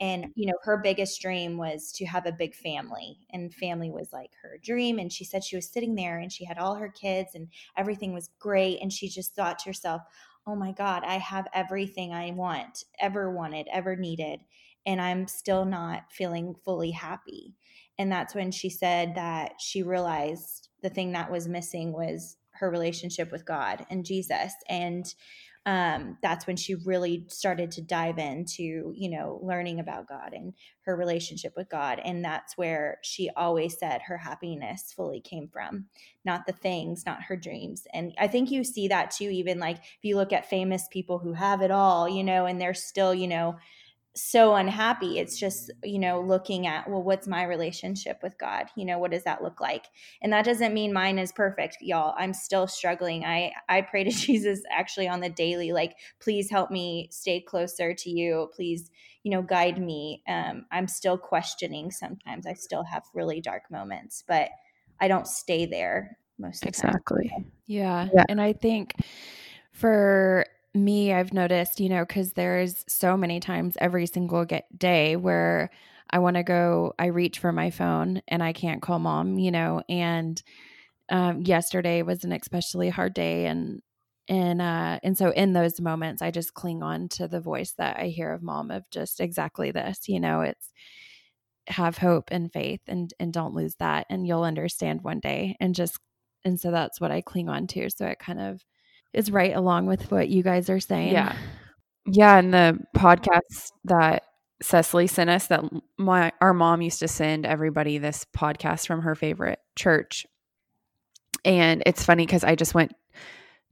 and 0.01 0.27
you 0.37 0.47
know, 0.47 0.57
her 0.63 0.77
biggest 0.77 1.21
dream 1.21 1.57
was 1.57 1.91
to 1.97 2.07
have 2.07 2.27
a 2.27 2.33
big 2.33 2.55
family, 2.55 3.19
and 3.31 3.53
family 3.53 3.91
was 3.91 4.13
like 4.13 4.31
her 4.43 4.57
dream. 4.63 5.01
And 5.01 5.13
she 5.13 5.25
said 5.25 5.43
she 5.43 5.57
was 5.57 5.69
sitting 5.69 5.97
there, 5.97 6.19
and 6.19 6.31
she 6.31 6.45
had 6.45 6.59
all 6.59 6.77
her 6.77 6.89
kids, 6.89 7.35
and 7.35 7.49
everything 7.77 8.15
was 8.15 8.31
great, 8.39 8.79
and 8.81 8.93
she 8.93 9.09
just 9.09 9.35
thought 9.35 9.59
to 9.61 9.71
herself, 9.71 10.03
oh 10.47 10.57
my 10.57 10.73
God, 10.73 11.03
I 11.07 11.19
have 11.19 11.47
everything 11.55 12.13
I 12.13 12.33
want, 12.33 12.85
ever 13.01 13.31
wanted, 13.31 13.69
ever 13.73 13.97
needed, 13.97 14.41
and 14.87 15.01
I'm 15.01 15.29
still 15.29 15.65
not 15.65 16.05
feeling 16.11 16.55
fully 16.65 16.91
happy. 16.91 17.55
And 17.99 18.11
that's 18.11 18.35
when 18.35 18.51
she 18.51 18.71
said 18.71 19.15
that 19.15 19.55
she 19.61 19.83
realized 19.83 20.69
the 20.83 20.91
thing 20.91 21.13
that 21.13 21.31
was 21.31 21.47
missing 21.47 21.93
was 21.93 22.37
her 22.53 22.71
relationship 22.71 23.31
with 23.31 23.47
God 23.47 23.87
and 23.91 24.05
Jesus. 24.05 24.53
And 24.69 25.13
um, 25.65 26.19
that's 26.23 26.47
when 26.47 26.57
she 26.57 26.75
really 26.75 27.25
started 27.29 27.71
to 27.73 27.83
dive 27.83 28.19
into, 28.19 28.93
you 28.97 29.09
know, 29.09 29.39
learning 29.43 29.79
about 29.79 30.09
God 30.09 30.33
and 30.33 30.55
her 30.85 30.97
relationship 30.97 31.53
with 31.57 31.69
God. 31.69 32.01
And 32.05 32.25
that's 32.25 32.57
where 32.57 32.99
she 33.03 33.31
always 33.37 33.79
said 33.79 34.03
her 34.03 34.17
happiness 34.17 34.93
fully 34.93 35.21
came 35.21 35.49
from, 35.49 35.87
not 36.25 36.47
the 36.47 36.53
things, 36.53 37.07
not 37.07 37.23
her 37.23 37.37
dreams. 37.37 37.87
And 37.93 38.13
I 38.19 38.27
think 38.27 38.51
you 38.51 38.65
see 38.65 38.89
that 38.89 39.13
too, 39.13 39.29
even 39.31 39.61
like 39.61 39.77
if 39.77 40.01
you 40.03 40.17
look 40.17 40.33
at 40.33 40.51
famous 40.51 40.89
people 40.91 41.21
who 41.21 41.33
have 41.33 41.63
it 41.63 41.71
all, 41.71 42.09
you 42.09 42.25
know, 42.25 42.47
and 42.47 42.61
they're 42.61 42.75
still, 42.75 43.15
you 43.15 43.29
know, 43.29 43.57
so 44.15 44.55
unhappy. 44.55 45.19
It's 45.19 45.39
just 45.39 45.71
you 45.83 45.99
know 45.99 46.21
looking 46.21 46.67
at 46.67 46.89
well 46.89 47.03
what's 47.03 47.27
my 47.27 47.45
relationship 47.45 48.21
with 48.23 48.37
god? 48.39 48.67
You 48.77 48.85
know 48.85 48.99
what 48.99 49.11
does 49.11 49.25
that 49.25 49.43
look 49.43 49.61
like? 49.61 49.87
And 50.21 50.33
that 50.33 50.45
doesn't 50.45 50.75
mean 50.75 50.93
mine 50.93 51.19
is 51.19 51.33
perfect 51.33 51.79
y'all. 51.81 52.15
I'm 52.19 52.35
still 52.35 52.67
struggling. 52.67 53.25
I 53.25 53.53
i 53.69 53.81
pray 53.81 54.05
to 54.05 54.11
jesus 54.11 54.61
actually 54.71 55.09
on 55.09 55.21
the 55.21 55.31
daily 55.31 55.73
like 55.73 55.97
please 56.21 56.51
help 56.51 56.71
me 56.71 57.09
stay 57.11 57.41
closer 57.41 57.95
to 57.95 58.11
you. 58.11 58.51
Please 58.55 58.91
you 59.23 59.31
know 59.31 59.43
guide 59.43 59.81
me. 59.81 60.23
Um 60.29 60.67
i'm 60.71 60.89
still 60.89 61.17
questioning 61.17 61.91
sometimes. 61.91 62.47
I 62.47 62.53
still 62.55 62.85
have 62.85 63.05
really 63.15 63.41
dark 63.41 63.71
moments 63.71 64.25
but 64.27 64.51
i 65.01 65.09
don't 65.09 65.27
stay 65.27 65.65
there 65.65 66.19
most 66.39 66.67
exactly. 66.67 67.33
Yeah. 67.67 68.09
yeah. 68.13 68.25
And 68.29 68.41
i 68.41 68.53
think 68.53 68.95
for 69.73 70.45
me, 70.75 71.13
I've 71.13 71.33
noticed, 71.33 71.81
you 71.81 71.89
know, 71.89 72.05
because 72.05 72.33
there's 72.33 72.85
so 72.89 73.17
many 73.17 73.41
times 73.41 73.77
every 73.81 74.07
single 74.07 74.45
get 74.45 74.79
day 74.79 75.17
where 75.17 75.71
I 76.11 76.19
want 76.19 76.37
to 76.37 76.43
go, 76.43 76.95
I 76.99 77.07
reach 77.07 77.39
for 77.39 77.53
my 77.53 77.71
phone 77.71 78.23
and 78.29 78.43
I 78.43 78.53
can't 78.53 78.83
call 78.83 78.99
mom, 78.99 79.39
you 79.39 79.51
know, 79.51 79.83
and 79.89 80.43
um, 81.11 81.43
yesterday 81.43 82.03
was 82.03 82.25
an 82.25 82.33
especially 82.33 82.91
hard 82.91 83.15
day 83.15 83.47
and 83.47 83.83
and 84.29 84.63
uh 84.63 85.01
and 85.03 85.19
so 85.19 85.31
in 85.33 85.53
those 85.53 85.81
moments 85.81 86.23
I 86.23 86.31
just 86.31 86.55
cling 86.55 86.83
on 86.83 87.09
to 87.11 87.29
the 87.29 87.41
voice 87.41 87.73
that 87.79 87.99
I 87.99 88.07
hear 88.09 88.33
of 88.33 88.43
mom 88.43 88.71
of 88.71 88.89
just 88.91 89.21
exactly 89.21 89.73
this, 89.73 90.09
you 90.09 90.21
know, 90.21 90.43
it's 90.43 90.73
have 91.69 91.99
hope 91.99 92.31
and 92.33 92.53
faith 92.53 92.81
and 92.89 93.15
and 93.21 93.33
don't 93.33 93.55
lose 93.55 93.77
that 93.77 94.07
and 94.11 94.27
you'll 94.27 94.43
understand 94.43 95.03
one 95.03 95.21
day 95.21 95.57
and 95.61 95.75
just 95.75 95.99
and 96.45 96.59
so 96.59 96.71
that's 96.73 97.01
what 97.01 97.13
I 97.13 97.21
cling 97.21 97.49
on 97.49 97.67
to. 97.69 97.89
So 97.91 98.07
it 98.07 98.19
kind 98.19 98.41
of 98.41 98.63
is 99.13 99.31
right 99.31 99.55
along 99.55 99.87
with 99.87 100.11
what 100.11 100.29
you 100.29 100.43
guys 100.43 100.71
are 100.71 100.81
saying. 100.81 101.13
Yeah. 101.13 101.37
Yeah. 102.07 102.39
And 102.39 102.53
the 102.53 102.79
podcast 102.97 103.73
that 103.85 104.25
Cecily 104.63 105.07
sent 105.07 105.29
us 105.29 105.49
that 105.49 105.65
my 105.99 106.33
our 106.41 106.55
mom 106.55 106.83
used 106.83 107.01
to 107.01 107.09
send 107.09 107.47
everybody 107.47 107.99
this 107.99 108.25
podcast 108.37 108.87
from 108.87 109.03
her 109.03 109.15
favorite 109.15 109.59
church. 109.77 110.25
And 111.45 111.83
it's 111.85 112.05
funny 112.05 112.25
because 112.25 112.45
I 112.45 112.55
just 112.55 112.75
went 112.75 112.93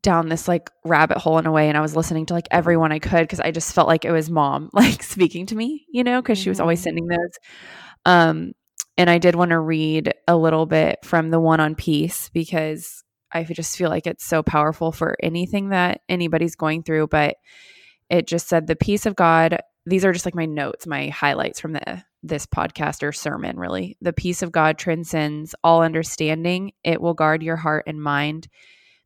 down 0.03 0.29
this 0.29 0.49
like 0.49 0.71
rabbit 0.85 1.19
hole 1.19 1.39
in 1.39 1.47
a 1.47 1.53
way 1.53 1.69
and 1.69 1.77
I 1.77 1.81
was 1.81 1.95
listening 1.95 2.27
to 2.27 2.35
like 2.35 2.49
everyone 2.51 2.91
I 2.91 2.99
could 2.99 3.23
because 3.23 3.41
I 3.41 3.51
just 3.51 3.75
felt 3.75 3.87
like 3.87 4.05
it 4.05 4.13
was 4.13 4.31
mom 4.31 4.71
like 4.73 5.03
speaking 5.03 5.47
to 5.47 5.55
me, 5.55 5.87
you 5.93 6.03
know, 6.03 6.21
because 6.21 6.39
mm-hmm. 6.39 6.45
she 6.45 6.49
was 6.49 6.61
always 6.61 6.81
mm-hmm. 6.81 6.85
sending 6.85 7.07
those. 7.07 7.39
Um 8.05 8.53
and 8.97 9.09
I 9.09 9.19
did 9.19 9.35
want 9.35 9.51
to 9.51 9.59
read 9.59 10.13
a 10.27 10.37
little 10.37 10.67
bit 10.67 10.99
from 11.05 11.31
the 11.31 11.41
one 11.41 11.61
on 11.61 11.75
peace 11.75 12.31
because 12.35 13.05
I 13.33 13.45
just 13.45 13.77
feel 13.77 13.91
like 13.91 14.07
it's 14.07 14.25
so 14.25 14.43
powerful 14.43 14.93
for 14.93 15.17
anything 15.23 15.71
that 15.71 16.01
anybody's 16.09 16.57
going 16.57 16.83
through. 16.83 17.09
But 17.09 17.37
it 18.09 18.27
just 18.27 18.49
said 18.49 18.67
the 18.67 18.77
peace 18.77 19.07
of 19.07 19.17
God. 19.17 19.61
These 19.87 20.05
are 20.05 20.13
just 20.13 20.25
like 20.25 20.35
my 20.35 20.47
notes, 20.47 20.87
my 20.87 21.09
highlights 21.09 21.61
from 21.61 21.73
the 21.73 22.03
this 22.23 22.45
podcast 22.45 23.03
or 23.03 23.13
sermon. 23.13 23.59
Really, 23.59 23.97
the 24.01 24.13
peace 24.13 24.43
of 24.43 24.53
God 24.53 24.79
transcends 24.79 25.55
all 25.65 25.83
understanding. 25.83 26.73
It 26.85 27.01
will 27.01 27.15
guard 27.15 27.43
your 27.43 27.57
heart 27.57 27.85
and 27.87 28.03
mind. 28.03 28.49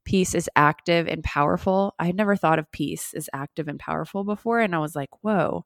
Peace 0.04 0.34
is 0.34 0.50
active 0.54 1.06
and 1.06 1.24
powerful. 1.24 1.94
I 1.98 2.06
had 2.06 2.16
never 2.16 2.36
thought 2.36 2.58
of 2.58 2.70
peace 2.72 3.14
as 3.14 3.30
active 3.32 3.68
and 3.68 3.78
powerful 3.78 4.24
before, 4.24 4.60
and 4.60 4.74
I 4.74 4.78
was 4.78 4.94
like, 4.96 5.10
whoa. 5.22 5.64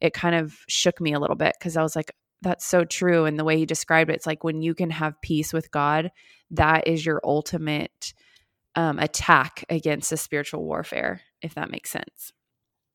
It 0.00 0.12
kind 0.12 0.34
of 0.34 0.56
shook 0.68 1.00
me 1.00 1.12
a 1.12 1.20
little 1.20 1.36
bit 1.36 1.54
because 1.58 1.76
I 1.76 1.82
was 1.82 1.94
like, 1.94 2.12
that's 2.42 2.66
so 2.66 2.84
true. 2.84 3.24
And 3.24 3.38
the 3.38 3.44
way 3.44 3.56
he 3.56 3.66
described 3.66 4.10
it, 4.10 4.14
it's 4.14 4.26
like 4.26 4.44
when 4.44 4.62
you 4.62 4.74
can 4.74 4.90
have 4.90 5.20
peace 5.22 5.52
with 5.52 5.70
God, 5.70 6.10
that 6.52 6.86
is 6.86 7.04
your 7.04 7.20
ultimate 7.24 8.14
um, 8.74 8.98
attack 8.98 9.64
against 9.68 10.10
the 10.10 10.16
spiritual 10.16 10.64
warfare, 10.64 11.20
if 11.42 11.54
that 11.54 11.70
makes 11.70 11.90
sense. 11.90 12.32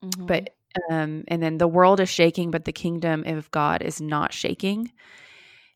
Mm-hmm. 0.04 0.26
But 0.26 0.50
Um, 0.91 1.24
and 1.28 1.41
then 1.41 1.58
the 1.58 1.67
world 1.67 2.00
is 2.00 2.10
shaking, 2.10 2.52
but 2.52 2.65
the 2.65 2.72
kingdom 2.72 3.24
of 3.26 3.50
God 3.50 3.82
is 3.82 4.00
not 4.00 4.32
shaking. 4.32 4.91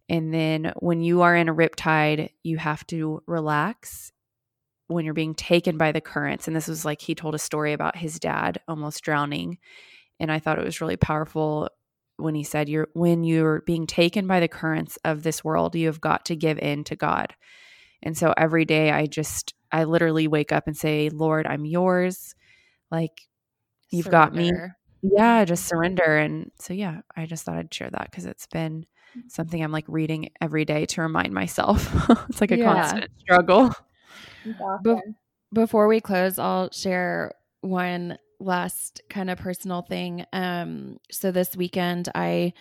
And 0.09 0.31
then 0.31 0.73
when 0.79 1.01
you 1.01 1.21
are 1.21 1.35
in 1.35 1.49
a 1.49 1.55
riptide, 1.55 2.29
you 2.43 2.57
have 2.57 2.85
to 2.87 3.23
relax 3.25 4.11
when 4.87 5.05
you're 5.05 5.13
being 5.15 5.33
taken 5.33 5.77
by 5.77 5.91
the 5.91 6.01
currents. 6.01 6.47
And 6.47 6.55
this 6.55 6.67
was 6.67 6.85
like 6.85 7.01
he 7.01 7.15
told 7.15 7.33
a 7.33 7.39
story 7.39 7.73
about 7.73 7.95
his 7.95 8.19
dad 8.19 8.59
almost 8.67 9.03
drowning. 9.03 9.57
And 10.19 10.31
I 10.31 10.39
thought 10.39 10.59
it 10.59 10.65
was 10.65 10.81
really 10.81 10.97
powerful 10.97 11.69
when 12.17 12.35
he 12.35 12.43
said 12.43 12.69
you're 12.69 12.89
when 12.93 13.23
you're 13.23 13.61
being 13.61 13.87
taken 13.87 14.27
by 14.27 14.39
the 14.39 14.47
currents 14.47 14.99
of 15.03 15.23
this 15.23 15.43
world, 15.43 15.75
you 15.75 15.87
have 15.87 16.01
got 16.01 16.25
to 16.25 16.35
give 16.35 16.59
in 16.59 16.83
to 16.83 16.95
God. 16.95 17.33
And 18.03 18.17
so 18.17 18.33
every 18.37 18.65
day 18.65 18.91
I 18.91 19.05
just 19.05 19.53
I 19.71 19.85
literally 19.85 20.27
wake 20.27 20.51
up 20.51 20.67
and 20.67 20.75
say, 20.75 21.09
"Lord, 21.09 21.47
I'm 21.47 21.65
yours." 21.65 22.35
Like 22.89 23.21
you've 23.89 24.05
surrender. 24.05 24.31
got 24.31 24.35
me. 24.35 24.51
Yeah, 25.03 25.45
just 25.45 25.65
surrender. 25.65 26.17
And 26.17 26.51
so 26.59 26.73
yeah, 26.73 27.01
I 27.15 27.25
just 27.25 27.45
thought 27.45 27.57
I'd 27.57 27.73
share 27.73 27.89
that 27.89 28.11
cuz 28.11 28.25
it's 28.25 28.47
been 28.47 28.85
something 29.27 29.61
I'm 29.61 29.71
like 29.71 29.85
reading 29.87 30.29
every 30.39 30.65
day 30.65 30.85
to 30.85 31.01
remind 31.01 31.33
myself. 31.33 31.89
it's 32.29 32.41
like 32.41 32.51
a 32.51 32.57
yeah. 32.57 32.73
constant 32.73 33.11
struggle. 33.19 33.73
Be- 34.83 35.01
before 35.53 35.87
we 35.87 35.99
close, 35.99 36.39
I'll 36.39 36.71
share 36.71 37.33
one 37.61 38.17
last 38.39 39.01
kind 39.09 39.29
of 39.29 39.37
personal 39.37 39.81
thing. 39.81 40.25
Um, 40.33 40.97
so 41.11 41.31
this 41.31 41.55
weekend, 41.55 42.09
I 42.15 42.53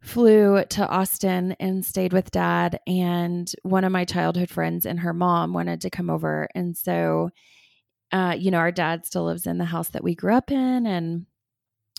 flew 0.00 0.64
to 0.64 0.88
Austin 0.88 1.56
and 1.60 1.84
stayed 1.84 2.12
with 2.12 2.30
dad, 2.30 2.80
and 2.86 3.50
one 3.62 3.84
of 3.84 3.92
my 3.92 4.04
childhood 4.04 4.50
friends 4.50 4.86
and 4.86 5.00
her 5.00 5.12
mom 5.12 5.52
wanted 5.52 5.82
to 5.82 5.90
come 5.90 6.10
over. 6.10 6.48
And 6.54 6.76
so, 6.76 7.30
uh, 8.12 8.36
you 8.38 8.50
know, 8.50 8.58
our 8.58 8.72
dad 8.72 9.06
still 9.06 9.24
lives 9.24 9.46
in 9.46 9.58
the 9.58 9.64
house 9.64 9.90
that 9.90 10.04
we 10.04 10.14
grew 10.14 10.34
up 10.34 10.50
in, 10.50 10.86
and 10.86 11.26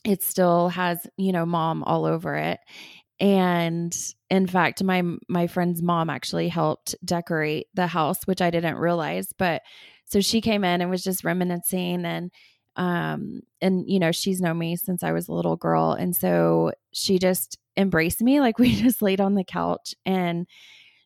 it 0.03 0.23
still 0.23 0.69
has, 0.69 1.07
you 1.17 1.31
know, 1.31 1.45
mom 1.45 1.83
all 1.83 2.05
over 2.05 2.35
it 2.35 2.59
and 3.21 3.95
in 4.31 4.47
fact 4.47 4.83
my 4.83 5.03
my 5.29 5.45
friend's 5.45 5.81
mom 5.81 6.09
actually 6.09 6.49
helped 6.49 6.95
decorate 7.05 7.67
the 7.75 7.87
house 7.87 8.25
which 8.25 8.41
i 8.41 8.49
didn't 8.49 8.77
realize 8.77 9.31
but 9.37 9.61
so 10.05 10.19
she 10.19 10.41
came 10.41 10.63
in 10.63 10.81
and 10.81 10.89
was 10.89 11.03
just 11.03 11.23
reminiscing 11.23 12.03
and 12.03 12.31
um 12.77 13.41
and 13.61 13.87
you 13.87 13.99
know 13.99 14.11
she's 14.11 14.41
known 14.41 14.57
me 14.57 14.75
since 14.75 15.03
i 15.03 15.11
was 15.11 15.27
a 15.27 15.33
little 15.33 15.55
girl 15.55 15.91
and 15.91 16.15
so 16.15 16.71
she 16.93 17.19
just 17.19 17.57
embraced 17.77 18.21
me 18.21 18.39
like 18.39 18.59
we 18.59 18.75
just 18.75 19.01
laid 19.01 19.21
on 19.21 19.35
the 19.35 19.43
couch 19.43 19.95
and 20.05 20.47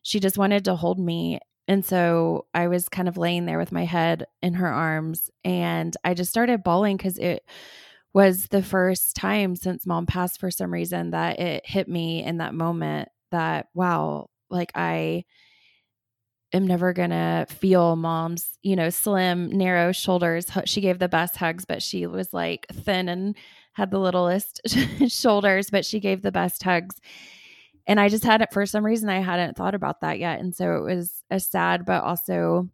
she 0.02 0.20
just 0.20 0.38
wanted 0.38 0.64
to 0.64 0.74
hold 0.74 0.98
me 0.98 1.38
and 1.68 1.84
so 1.84 2.46
i 2.54 2.68
was 2.68 2.88
kind 2.88 3.08
of 3.08 3.16
laying 3.16 3.46
there 3.46 3.58
with 3.58 3.72
my 3.72 3.84
head 3.84 4.26
in 4.42 4.54
her 4.54 4.68
arms 4.68 5.30
and 5.44 5.96
i 6.04 6.14
just 6.14 6.30
started 6.30 6.62
bawling 6.62 6.96
because 6.96 7.18
it 7.18 7.44
was 8.12 8.46
the 8.48 8.62
first 8.62 9.14
time 9.14 9.54
since 9.54 9.86
mom 9.86 10.06
passed 10.06 10.40
for 10.40 10.50
some 10.50 10.72
reason 10.72 11.10
that 11.10 11.38
it 11.38 11.66
hit 11.66 11.88
me 11.88 12.24
in 12.24 12.38
that 12.38 12.54
moment 12.54 13.08
that 13.30 13.68
wow 13.74 14.28
like 14.50 14.72
i 14.74 15.24
am 16.52 16.66
never 16.66 16.92
gonna 16.92 17.46
feel 17.48 17.96
mom's 17.96 18.58
you 18.62 18.76
know 18.76 18.90
slim 18.90 19.50
narrow 19.50 19.92
shoulders. 19.92 20.46
She 20.64 20.80
gave 20.80 20.98
the 20.98 21.08
best 21.08 21.36
hugs 21.36 21.64
but 21.64 21.82
she 21.82 22.06
was 22.06 22.32
like 22.32 22.66
thin 22.72 23.08
and 23.08 23.36
had 23.76 23.90
the 23.90 23.98
littlest 24.00 24.60
shoulders 25.08 25.68
but 25.68 25.84
she 25.84 26.00
gave 26.00 26.22
the 26.22 26.32
best 26.32 26.62
hugs. 26.62 26.96
And 27.86 28.00
i 28.00 28.08
just 28.08 28.24
hadn't 28.24 28.52
for 28.52 28.64
some 28.64 28.84
reason 28.84 29.08
i 29.10 29.20
hadn't 29.20 29.56
thought 29.56 29.74
about 29.74 30.00
that 30.00 30.18
yet. 30.18 30.40
And 30.40 30.54
so 30.56 30.76
it 30.76 30.94
was 30.94 31.22
a 31.30 31.38
sad 31.38 31.84
but 31.84 32.02
also 32.02 32.70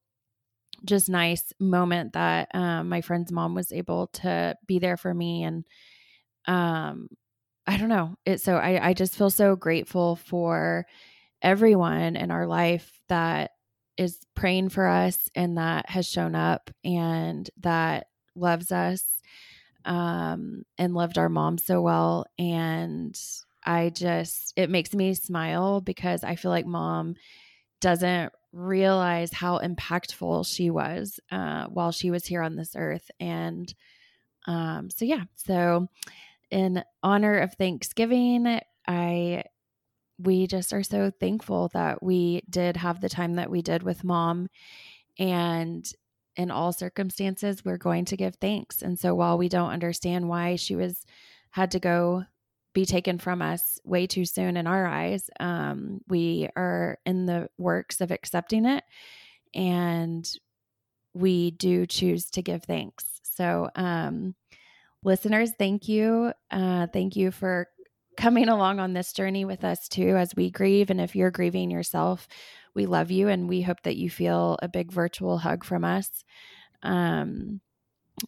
just 0.84 1.08
nice 1.08 1.52
moment 1.60 2.12
that 2.14 2.48
um, 2.54 2.88
my 2.88 3.00
friend's 3.00 3.30
mom 3.30 3.54
was 3.54 3.72
able 3.72 4.08
to 4.08 4.56
be 4.66 4.78
there 4.78 4.96
for 4.96 5.12
me. 5.12 5.44
And 5.44 5.64
um 6.46 7.08
i 7.66 7.76
don't 7.76 7.88
know. 7.88 8.16
It 8.24 8.40
so 8.40 8.56
i 8.56 8.88
i 8.88 8.94
just 8.94 9.16
feel 9.16 9.30
so 9.30 9.56
grateful 9.56 10.16
for 10.16 10.86
everyone 11.42 12.14
in 12.16 12.30
our 12.30 12.46
life 12.46 13.00
that 13.08 13.50
is 13.96 14.18
praying 14.34 14.68
for 14.68 14.86
us 14.86 15.28
and 15.34 15.58
that 15.58 15.90
has 15.90 16.08
shown 16.08 16.34
up 16.34 16.70
and 16.84 17.50
that 17.60 18.06
loves 18.34 18.72
us 18.72 19.21
um 19.84 20.64
and 20.78 20.94
loved 20.94 21.18
our 21.18 21.28
mom 21.28 21.58
so 21.58 21.80
well. 21.80 22.26
And 22.38 23.18
i 23.64 23.90
just 23.90 24.52
it 24.56 24.68
makes 24.68 24.92
me 24.92 25.14
smile 25.14 25.80
because 25.80 26.24
i 26.24 26.34
feel 26.34 26.50
like 26.50 26.66
mom 26.66 27.14
doesn't 27.80 28.32
realize 28.52 29.32
how 29.32 29.58
impactful 29.58 30.46
she 30.46 30.70
was 30.70 31.18
uh, 31.30 31.66
while 31.66 31.90
she 31.90 32.10
was 32.10 32.24
here 32.24 32.42
on 32.42 32.56
this 32.56 32.74
earth. 32.76 33.10
And 33.18 33.72
um, 34.46 34.88
so, 34.90 35.04
yeah, 35.04 35.24
so 35.34 35.88
in 36.50 36.82
honor 37.02 37.38
of 37.38 37.54
Thanksgiving, 37.54 38.60
I 38.86 39.44
we 40.18 40.46
just 40.46 40.72
are 40.72 40.84
so 40.84 41.10
thankful 41.18 41.70
that 41.72 42.02
we 42.02 42.42
did 42.48 42.76
have 42.76 43.00
the 43.00 43.08
time 43.08 43.34
that 43.34 43.50
we 43.50 43.62
did 43.62 43.82
with 43.82 44.04
mom. 44.04 44.48
And 45.18 45.90
in 46.36 46.50
all 46.50 46.72
circumstances 46.72 47.64
we're 47.64 47.76
going 47.76 48.04
to 48.04 48.16
give 48.16 48.34
thanks 48.36 48.82
and 48.82 48.98
so 48.98 49.14
while 49.14 49.36
we 49.36 49.48
don't 49.48 49.70
understand 49.70 50.28
why 50.28 50.56
she 50.56 50.74
was 50.74 51.04
had 51.50 51.70
to 51.70 51.78
go 51.78 52.24
be 52.72 52.86
taken 52.86 53.18
from 53.18 53.42
us 53.42 53.80
way 53.84 54.06
too 54.06 54.24
soon 54.24 54.56
in 54.56 54.66
our 54.66 54.86
eyes. 54.86 55.28
Um, 55.38 56.00
we 56.08 56.48
are 56.56 56.98
in 57.04 57.26
the 57.26 57.48
works 57.58 58.00
of 58.00 58.10
accepting 58.10 58.64
it, 58.64 58.84
and 59.54 60.28
we 61.14 61.50
do 61.52 61.86
choose 61.86 62.30
to 62.30 62.42
give 62.42 62.64
thanks. 62.64 63.04
So, 63.22 63.68
um, 63.74 64.34
listeners, 65.02 65.52
thank 65.58 65.88
you. 65.88 66.32
Uh, 66.50 66.86
thank 66.86 67.16
you 67.16 67.30
for 67.30 67.68
coming 68.16 68.48
along 68.48 68.78
on 68.78 68.92
this 68.92 69.12
journey 69.12 69.44
with 69.44 69.64
us 69.64 69.88
too 69.88 70.16
as 70.16 70.34
we 70.34 70.50
grieve. 70.50 70.90
And 70.90 71.00
if 71.00 71.16
you're 71.16 71.30
grieving 71.30 71.70
yourself, 71.70 72.28
we 72.74 72.86
love 72.86 73.10
you 73.10 73.28
and 73.28 73.48
we 73.48 73.62
hope 73.62 73.82
that 73.82 73.96
you 73.96 74.10
feel 74.10 74.58
a 74.62 74.68
big 74.68 74.92
virtual 74.92 75.38
hug 75.38 75.64
from 75.64 75.84
us. 75.84 76.24
Um, 76.82 77.60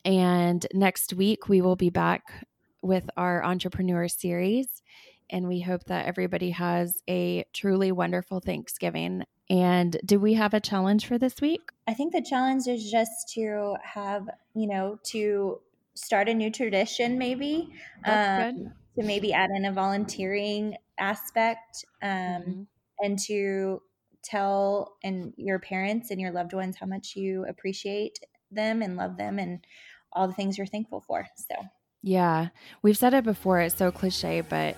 and 0.05 0.67
next 0.73 1.15
week, 1.15 1.49
we 1.49 1.61
will 1.61 1.77
be 1.77 1.91
back 1.91 2.47
with 2.83 3.09
our 3.17 3.45
entrepreneur 3.45 4.09
series. 4.09 4.83
And 5.31 5.49
we 5.49 5.61
hope 5.61 5.85
that 5.85 6.07
everybody 6.07 6.51
has 6.51 7.03
a 7.09 7.45
truly 7.53 7.93
wonderful 7.93 8.41
Thanksgiving. 8.41 9.25
And 9.49 9.97
do 10.05 10.19
we 10.21 10.35
have 10.35 10.55
a 10.55 10.61
challenge 10.61 11.07
for 11.07 11.19
this 11.19 11.41
week? 11.41 11.63
I 11.87 11.95
think 11.95 12.13
the 12.13 12.23
challenge 12.23 12.67
is 12.67 12.91
just 12.91 13.33
to 13.35 13.75
have, 13.83 14.29
you 14.55 14.67
know, 14.67 14.99
to 15.05 15.61
start 15.95 16.29
a 16.29 16.35
new 16.35 16.51
tradition, 16.51 17.19
maybe. 17.19 17.71
Um, 18.05 18.73
to 18.97 19.03
maybe 19.03 19.33
add 19.33 19.51
in 19.55 19.65
a 19.65 19.73
volunteering 19.73 20.77
aspect 20.99 21.85
um, 22.03 22.11
mm-hmm. 22.11 22.63
and 23.01 23.19
to 23.19 23.83
tell 24.25 24.97
and 25.03 25.33
your 25.37 25.59
parents 25.59 26.11
and 26.11 26.21
your 26.21 26.33
loved 26.33 26.53
ones 26.53 26.77
how 26.79 26.87
much 26.87 27.15
you 27.17 27.45
appreciate 27.49 28.19
them 28.51 28.83
and 28.83 28.97
love 28.97 29.17
them 29.17 29.39
and 29.39 29.65
all 30.13 30.27
the 30.27 30.35
things 30.35 30.57
you're 30.57 30.67
thankful 30.67 31.01
for. 31.07 31.27
So 31.37 31.57
yeah. 32.03 32.49
We've 32.83 32.99
said 32.99 33.15
it 33.15 33.25
before. 33.25 33.61
It's 33.61 33.75
so 33.75 33.91
cliche, 33.91 34.43
but 34.43 34.77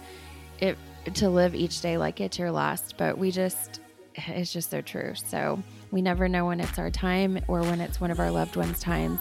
it 0.60 0.78
to 1.14 1.28
live 1.28 1.54
each 1.54 1.80
day 1.80 1.98
like 1.98 2.20
it's 2.20 2.38
your 2.38 2.50
last, 2.50 2.96
but 2.96 3.18
we 3.18 3.30
just 3.30 3.80
it's 4.14 4.52
just 4.52 4.70
so 4.70 4.80
true. 4.80 5.14
So 5.14 5.62
we 5.90 6.02
never 6.02 6.28
know 6.28 6.46
when 6.46 6.60
it's 6.60 6.78
our 6.78 6.90
time 6.90 7.40
or 7.48 7.60
when 7.62 7.80
it's 7.80 8.00
one 8.00 8.10
of 8.10 8.20
our 8.20 8.30
loved 8.30 8.56
ones' 8.56 8.80
times. 8.80 9.20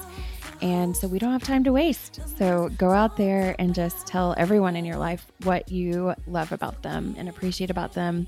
And 0.62 0.96
so 0.96 1.08
we 1.08 1.20
don't 1.20 1.32
have 1.32 1.44
time 1.44 1.64
to 1.66 1.74
waste. 1.74 2.22
So 2.38 2.70
go 2.78 2.92
out 2.92 3.18
there 3.18 3.56
and 3.60 3.76
just 3.76 4.08
tell 4.08 4.34
everyone 4.38 4.76
in 4.76 4.86
your 4.86 4.98
life 4.98 5.26
what 5.44 5.70
you 5.70 6.14
love 6.28 6.52
about 6.52 6.82
them 6.82 7.16
and 7.18 7.28
appreciate 7.28 7.70
about 7.70 7.94
them. 7.94 8.28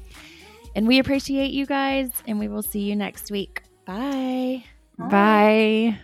And 0.75 0.87
we 0.87 0.99
appreciate 0.99 1.51
you 1.51 1.65
guys, 1.65 2.11
and 2.27 2.39
we 2.39 2.47
will 2.47 2.63
see 2.63 2.81
you 2.81 2.95
next 2.95 3.31
week. 3.31 3.63
Bye. 3.85 4.63
Bye. 4.97 5.07
Bye. 5.09 5.99